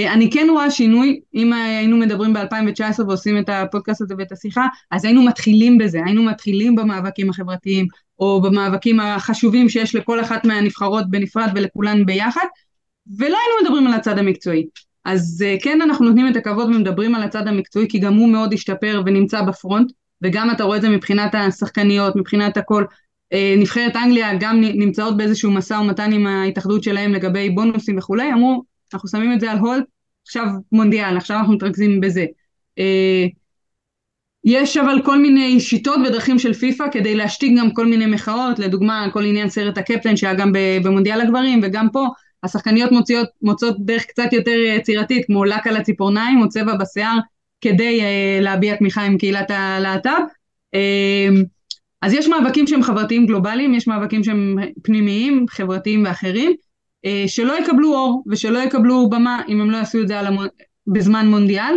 אני 0.08 0.30
כן 0.30 0.46
רואה 0.50 0.70
שינוי, 0.70 1.20
אם 1.34 1.52
היינו 1.52 1.96
מדברים 1.96 2.32
ב-2019 2.32 3.00
ועושים 3.06 3.38
את 3.38 3.48
הפודקאסט 3.48 4.00
הזה 4.00 4.14
ואת 4.18 4.32
השיחה, 4.32 4.66
אז 4.90 5.04
היינו 5.04 5.22
מתחילים 5.22 5.78
בזה, 5.78 6.00
היינו 6.04 6.22
מתחילים 6.22 6.76
במאבקים 6.76 7.30
החברתיים, 7.30 7.86
או 8.18 8.42
במאבקים 8.42 9.00
החשובים 9.00 9.68
שיש 9.68 9.94
לכל 9.94 10.20
אחת 10.20 10.44
מהנבחרות 10.44 11.10
בנפרד 11.10 11.50
ולכולן 11.54 12.06
ביחד, 12.06 12.46
ולא 13.18 13.36
היינו 13.38 13.62
מדברים 13.62 13.86
על 13.86 13.94
הצד 13.94 14.18
המקצועי. 14.18 14.66
אז 15.04 15.44
אה, 15.46 15.56
כן 15.62 15.82
אנחנו 15.82 16.04
נותנים 16.04 16.28
את 16.28 16.36
הכבוד 16.36 16.66
ומדברים 16.68 17.14
על 17.14 17.22
הצד 17.22 17.48
המקצועי 17.48 17.88
כי 17.88 17.98
גם 17.98 18.14
הוא 18.14 18.28
מאוד 18.28 18.52
השתפר 18.52 19.02
ונמצא 19.06 19.42
בפרונט 19.42 19.92
וגם 20.22 20.50
אתה 20.50 20.64
רואה 20.64 20.76
את 20.76 20.82
זה 20.82 20.88
מבחינת 20.88 21.34
השחקניות, 21.34 22.16
מבחינת 22.16 22.56
הכל. 22.56 22.84
אה, 23.32 23.54
נבחרת 23.58 23.96
אנגליה 23.96 24.30
גם 24.40 24.60
נמצאות 24.60 25.16
באיזשהו 25.16 25.50
משא 25.50 25.74
ומתן 25.74 26.12
עם 26.12 26.26
ההתאחדות 26.26 26.82
שלהם 26.82 27.12
לגבי 27.12 27.50
בונוסים 27.50 27.98
וכולי, 27.98 28.32
אמרו 28.32 28.62
אנחנו 28.94 29.08
שמים 29.08 29.32
את 29.32 29.40
זה 29.40 29.50
על 29.50 29.58
הולד, 29.58 29.82
עכשיו 30.26 30.46
מונדיאל, 30.72 31.16
עכשיו 31.16 31.36
אנחנו 31.38 31.54
מתרכזים 31.54 32.00
בזה. 32.00 32.24
אה, 32.78 33.26
יש 34.44 34.76
אבל 34.76 35.02
כל 35.04 35.18
מיני 35.18 35.60
שיטות 35.60 35.98
ודרכים 36.06 36.38
של 36.38 36.52
פיפ"א 36.52 36.84
כדי 36.92 37.14
להשתיק 37.14 37.58
גם 37.58 37.70
כל 37.70 37.86
מיני 37.86 38.06
מחאות, 38.06 38.58
לדוגמה 38.58 39.06
כל 39.12 39.24
עניין 39.24 39.48
סרט 39.48 39.78
הקפטן 39.78 40.16
שהיה 40.16 40.34
גם 40.34 40.52
במונדיאל 40.84 41.20
הגברים 41.20 41.60
וגם 41.62 41.88
פה 41.92 42.06
השחקניות 42.42 42.92
מוציאות, 42.92 43.28
מוצאות 43.42 43.76
דרך 43.78 44.04
קצת 44.04 44.32
יותר 44.32 44.50
יצירתית 44.50 45.26
כמו 45.26 45.44
לק 45.44 45.66
על 45.66 45.76
הציפורניים 45.76 46.42
או 46.42 46.48
צבע 46.48 46.74
בשיער 46.74 47.18
כדי 47.60 48.00
uh, 48.00 48.42
להביע 48.42 48.76
תמיכה 48.76 49.02
עם 49.02 49.18
קהילת 49.18 49.50
הלהט"ב. 49.50 50.10
Uh, 50.76 50.78
אז 52.02 52.12
יש 52.12 52.28
מאבקים 52.28 52.66
שהם 52.66 52.82
חברתיים 52.82 53.26
גלובליים, 53.26 53.74
יש 53.74 53.88
מאבקים 53.88 54.24
שהם 54.24 54.56
פנימיים, 54.82 55.46
חברתיים 55.48 56.04
ואחרים, 56.04 56.52
uh, 57.06 57.08
שלא 57.26 57.58
יקבלו 57.58 57.94
אור 57.94 58.24
ושלא 58.26 58.58
יקבלו 58.58 59.10
במה 59.10 59.42
אם 59.48 59.60
הם 59.60 59.70
לא 59.70 59.76
יעשו 59.76 60.02
את 60.02 60.08
זה 60.08 60.20
המונ... 60.20 60.46
בזמן 60.86 61.26
מונדיאל. 61.26 61.74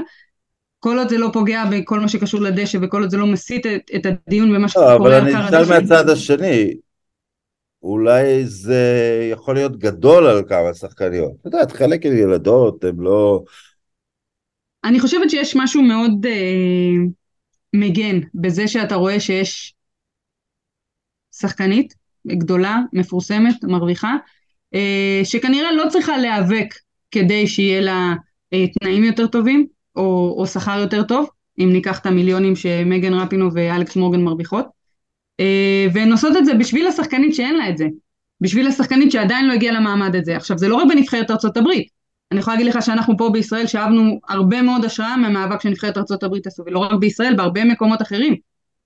כל 0.80 0.98
עוד 0.98 1.10
זה 1.10 1.18
לא 1.18 1.30
פוגע 1.34 1.64
בכל 1.72 2.00
מה 2.00 2.08
שקשור 2.08 2.42
לדשא 2.42 2.78
וכל 2.82 3.02
עוד 3.02 3.10
זה 3.10 3.18
לא 3.18 3.28
מסיט 3.28 3.66
את, 3.66 3.92
את 3.96 4.06
הדיון 4.06 4.54
במה 4.54 4.68
שקורה 4.68 4.94
הדשא. 4.94 5.04
אבל 5.04 5.14
אני 5.14 5.48
אשאל 5.48 5.66
מהצד 5.66 6.10
השני, 6.10 6.74
אולי 7.84 8.46
זה 8.46 8.84
יכול 9.32 9.56
להיות 9.56 9.78
גדול 9.78 10.28
על 10.28 10.44
כמה 10.50 10.74
שחקניות. 10.74 11.32
את 11.42 11.46
יודעת, 11.46 11.72
חלק 11.72 12.06
עם 12.06 12.18
ילדות, 12.18 12.84
הם 12.84 13.02
לא... 13.02 13.44
אני 14.84 15.00
חושבת 15.00 15.30
שיש 15.30 15.56
משהו 15.56 15.82
מאוד 15.82 16.26
אה, 16.26 17.06
מגן 17.74 18.20
בזה 18.34 18.68
שאתה 18.68 18.96
רואה 18.96 19.20
שיש 19.20 19.74
שחקנית 21.36 21.94
גדולה, 22.28 22.78
מפורסמת, 22.94 23.64
מרוויחה, 23.64 24.16
אה, 24.74 25.22
שכנראה 25.24 25.72
לא 25.72 25.84
צריכה 25.90 26.18
להיאבק 26.18 26.74
כדי 27.12 27.48
שיהיה 27.48 27.82
לה 27.82 28.14
אה, 28.54 28.68
תנאים 28.68 29.04
יותר 29.04 29.28
טובים, 29.28 29.68
או, 29.96 30.36
או 30.38 30.48
שכר 30.48 30.80
יותר 30.80 31.04
טוב, 31.04 31.30
אם 31.60 31.70
ניקח 31.74 32.00
את 32.00 32.06
המיליונים 32.06 32.56
שמגן 32.56 33.14
רפינו 33.14 33.50
ואלכס 33.54 33.96
מורגן 33.96 34.22
מרוויחות, 34.22 34.79
והן 35.94 36.12
עושות 36.12 36.38
את 36.38 36.46
זה 36.46 36.54
בשביל 36.54 36.88
השחקנית 36.88 37.36
שאין 37.36 37.58
לה 37.58 37.70
את 37.70 37.78
זה, 37.78 37.86
בשביל 38.42 38.68
השחקנית 38.68 39.12
שעדיין 39.12 39.48
לא 39.48 39.54
הגיעה 39.54 39.80
למעמד 39.80 40.16
את 40.16 40.26
זה. 40.26 40.36
עכשיו 40.36 40.58
זה 40.58 40.68
לא 40.68 40.76
רק 40.76 40.88
בנבחרת 40.90 41.32
ארצות 41.32 41.58
הברית, 41.58 41.88
אני 42.32 42.40
יכולה 42.40 42.58
להגיד 42.58 42.74
לך 42.74 42.82
שאנחנו 42.82 43.18
פה 43.18 43.30
בישראל 43.30 43.68
שאבנו 43.68 44.20
הרבה 44.30 44.62
מאוד 44.62 44.86
השראה 44.86 45.18
מהמאבק 45.18 45.62
שנבחרת 45.62 45.98
ארצות 45.98 46.24
הברית 46.24 46.48
עשו, 46.48 46.64
ולא 46.66 46.80
רק 46.80 46.94
בישראל, 46.94 47.36
בהרבה 47.36 47.64
מקומות 47.64 48.02
אחרים. 48.02 48.36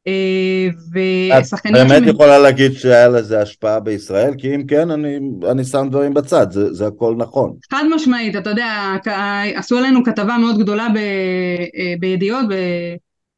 אה, 0.08 0.68
ושחקנית... 1.41 1.82
את 1.82 1.88
באמת 1.88 2.14
יכולה 2.14 2.39
להגיד 2.39 2.74
שהיה 2.74 3.08
לזה 3.08 3.41
השפעה 3.41 3.80
בישראל? 3.80 4.34
כי 4.38 4.56
אם 4.56 4.66
כן, 4.68 4.91
אני, 4.91 5.20
אני 5.51 5.64
שם 5.64 5.88
דברים 5.89 6.14
בצד, 6.14 6.51
זה, 6.51 6.74
זה 6.74 6.88
הכל 6.88 7.16
נכון. 7.18 7.54
חד 7.72 7.84
משמעית, 7.95 8.36
אתה 8.36 8.49
יודע, 8.49 8.95
עשו 9.56 9.78
עלינו 9.78 10.04
כתבה 10.04 10.38
מאוד 10.38 10.60
גדולה 10.60 10.88
ב, 10.93 10.97
אה, 10.97 11.93
בידיעות 11.99 12.45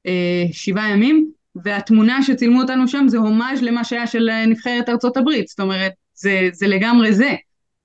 בשבעה 0.06 0.90
ימים, 0.90 1.30
והתמונה 1.64 2.24
שצילמו 2.24 2.62
אותנו 2.62 2.88
שם 2.88 3.06
זה 3.08 3.18
הומאז' 3.18 3.62
למה 3.62 3.84
שהיה 3.84 4.08
של 4.08 4.30
נבחרת 4.48 4.90
ארצות 4.90 5.18
הברית, 5.18 5.48
זאת 5.48 5.60
אומרת, 5.60 5.92
זה, 6.14 6.50
זה 6.54 6.68
לגמרי 6.68 7.14
זה. 7.14 7.36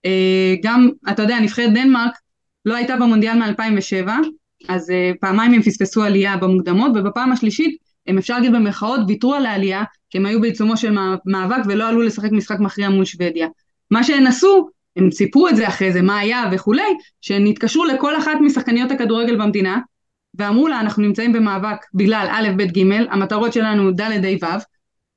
אה, 0.04 0.54
גם, 0.62 0.88
אתה 1.10 1.22
יודע, 1.22 1.40
נבחרת 1.40 1.72
דנמרק 1.72 2.12
לא 2.66 2.76
הייתה 2.76 2.96
במונדיאל 2.96 3.38
מ-2007, 3.38 4.10
אז 4.68 4.92
פעמיים 5.20 5.54
הם 5.54 5.62
פספסו 5.62 6.02
עלייה 6.02 6.36
במוקדמות, 6.36 6.92
ובפעם 6.94 7.32
השלישית 7.32 7.76
הם 8.06 8.18
אפשר 8.18 8.34
להגיד 8.34 8.52
במרכאות 8.52 9.00
ויתרו 9.08 9.34
על 9.34 9.46
העלייה 9.46 9.84
כי 10.10 10.18
הם 10.18 10.26
היו 10.26 10.40
בעיצומו 10.40 10.76
של 10.76 10.96
מאבק 11.26 11.62
ולא 11.66 11.88
עלו 11.88 12.02
לשחק 12.02 12.32
משחק 12.32 12.60
מכריע 12.60 12.88
מול 12.90 13.04
שוודיה. 13.04 13.48
מה 13.90 14.04
שהן 14.04 14.26
עשו, 14.26 14.68
הם 14.96 15.10
סיפרו 15.10 15.48
את 15.48 15.56
זה 15.56 15.68
אחרי 15.68 15.92
זה, 15.92 16.02
מה 16.02 16.18
היה 16.18 16.44
וכולי, 16.52 16.96
שהן 17.20 17.46
התקשרו 17.46 17.84
לכל 17.84 18.18
אחת 18.18 18.38
משחקניות 18.40 18.90
הכדורגל 18.90 19.36
במדינה 19.36 19.78
ואמרו 20.34 20.68
לה 20.68 20.80
אנחנו 20.80 21.02
נמצאים 21.02 21.32
במאבק 21.32 21.86
בגלל 21.94 22.26
א', 22.30 22.48
ב', 22.56 22.62
ג', 22.62 22.92
המטרות 23.10 23.52
שלנו 23.52 23.90
ד', 23.90 24.00
ה', 24.00 24.44
ו', 24.44 24.58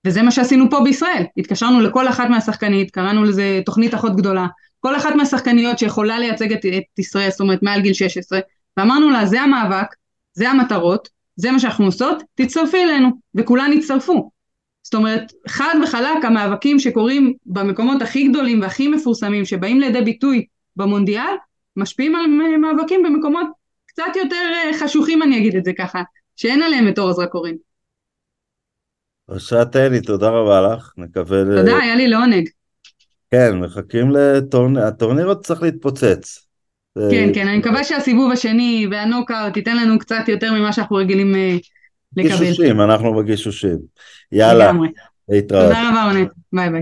וזה 0.07 0.21
מה 0.21 0.31
שעשינו 0.31 0.69
פה 0.69 0.79
בישראל, 0.83 1.23
התקשרנו 1.37 1.79
לכל 1.81 2.07
אחת 2.07 2.29
מהשחקנית, 2.29 2.91
קראנו 2.91 3.23
לזה 3.23 3.61
תוכנית 3.65 3.93
אחות 3.93 4.15
גדולה, 4.15 4.47
כל 4.79 4.95
אחת 4.95 5.15
מהשחקניות 5.15 5.79
שיכולה 5.79 6.19
לייצג 6.19 6.53
את, 6.53 6.65
את 6.65 6.99
ישראל, 6.99 7.29
זאת 7.29 7.39
אומרת 7.39 7.63
מעל 7.63 7.81
גיל 7.81 7.93
16, 7.93 8.39
ואמרנו 8.77 9.09
לה 9.09 9.25
זה 9.25 9.41
המאבק, 9.41 9.87
זה 10.33 10.49
המטרות, 10.49 11.09
זה 11.35 11.51
מה 11.51 11.59
שאנחנו 11.59 11.85
עושות, 11.85 12.23
תצטרפי 12.35 12.83
אלינו, 12.83 13.09
וכולן 13.35 13.73
יצטרפו. 13.73 14.31
זאת 14.83 14.93
אומרת, 14.93 15.33
חד 15.47 15.75
וחלק 15.83 16.25
המאבקים 16.25 16.79
שקורים 16.79 17.33
במקומות 17.45 18.01
הכי 18.01 18.27
גדולים 18.27 18.61
והכי 18.61 18.87
מפורסמים 18.87 19.45
שבאים 19.45 19.79
לידי 19.79 20.01
ביטוי 20.01 20.45
במונדיאל, 20.75 21.35
משפיעים 21.77 22.15
על 22.15 22.27
מאבקים 22.57 23.03
במקומות 23.03 23.47
קצת 23.93 24.15
יותר 24.15 24.35
אה, 24.35 24.79
חשוכים 24.79 25.23
אני 25.23 25.37
אגיד 25.37 25.55
את 25.55 25.65
זה 25.65 25.71
ככה, 25.77 26.01
שאין 26.35 26.61
עליהם 26.61 26.87
את 26.87 26.99
אור 26.99 27.09
הזרקורים. 27.09 27.57
אושרת 29.29 29.75
אלי, 29.75 30.01
תודה 30.01 30.29
רבה 30.29 30.61
לך, 30.61 30.91
נקווה... 30.97 31.43
תודה, 31.57 31.77
היה 31.77 31.95
לי 31.95 32.07
לעונג. 32.07 32.49
כן, 33.31 33.59
מחכים 33.59 34.11
לטורניר, 34.11 34.83
הטורניר 34.83 35.27
עוד 35.27 35.45
צריך 35.45 35.61
להתפוצץ. 35.61 36.45
כן, 37.11 37.29
כן, 37.33 37.47
אני 37.47 37.57
מקווה 37.57 37.83
שהסיבוב 37.83 38.31
השני 38.31 38.87
והנוקאוט 38.91 39.53
תיתן 39.53 39.77
לנו 39.77 39.99
קצת 39.99 40.23
יותר 40.27 40.53
ממה 40.53 40.73
שאנחנו 40.73 40.95
רגילים 40.95 41.35
אה, 41.35 41.57
לקבל. 42.17 42.37
גישושים, 42.39 42.81
אנחנו 42.81 43.15
בגישושים. 43.15 43.77
יאללה, 44.31 44.71
להתראות. 45.29 45.63
תודה 45.63 45.89
רבה 45.89 46.03
רונית, 46.05 46.29
ביי 46.53 46.69
ביי. 46.69 46.81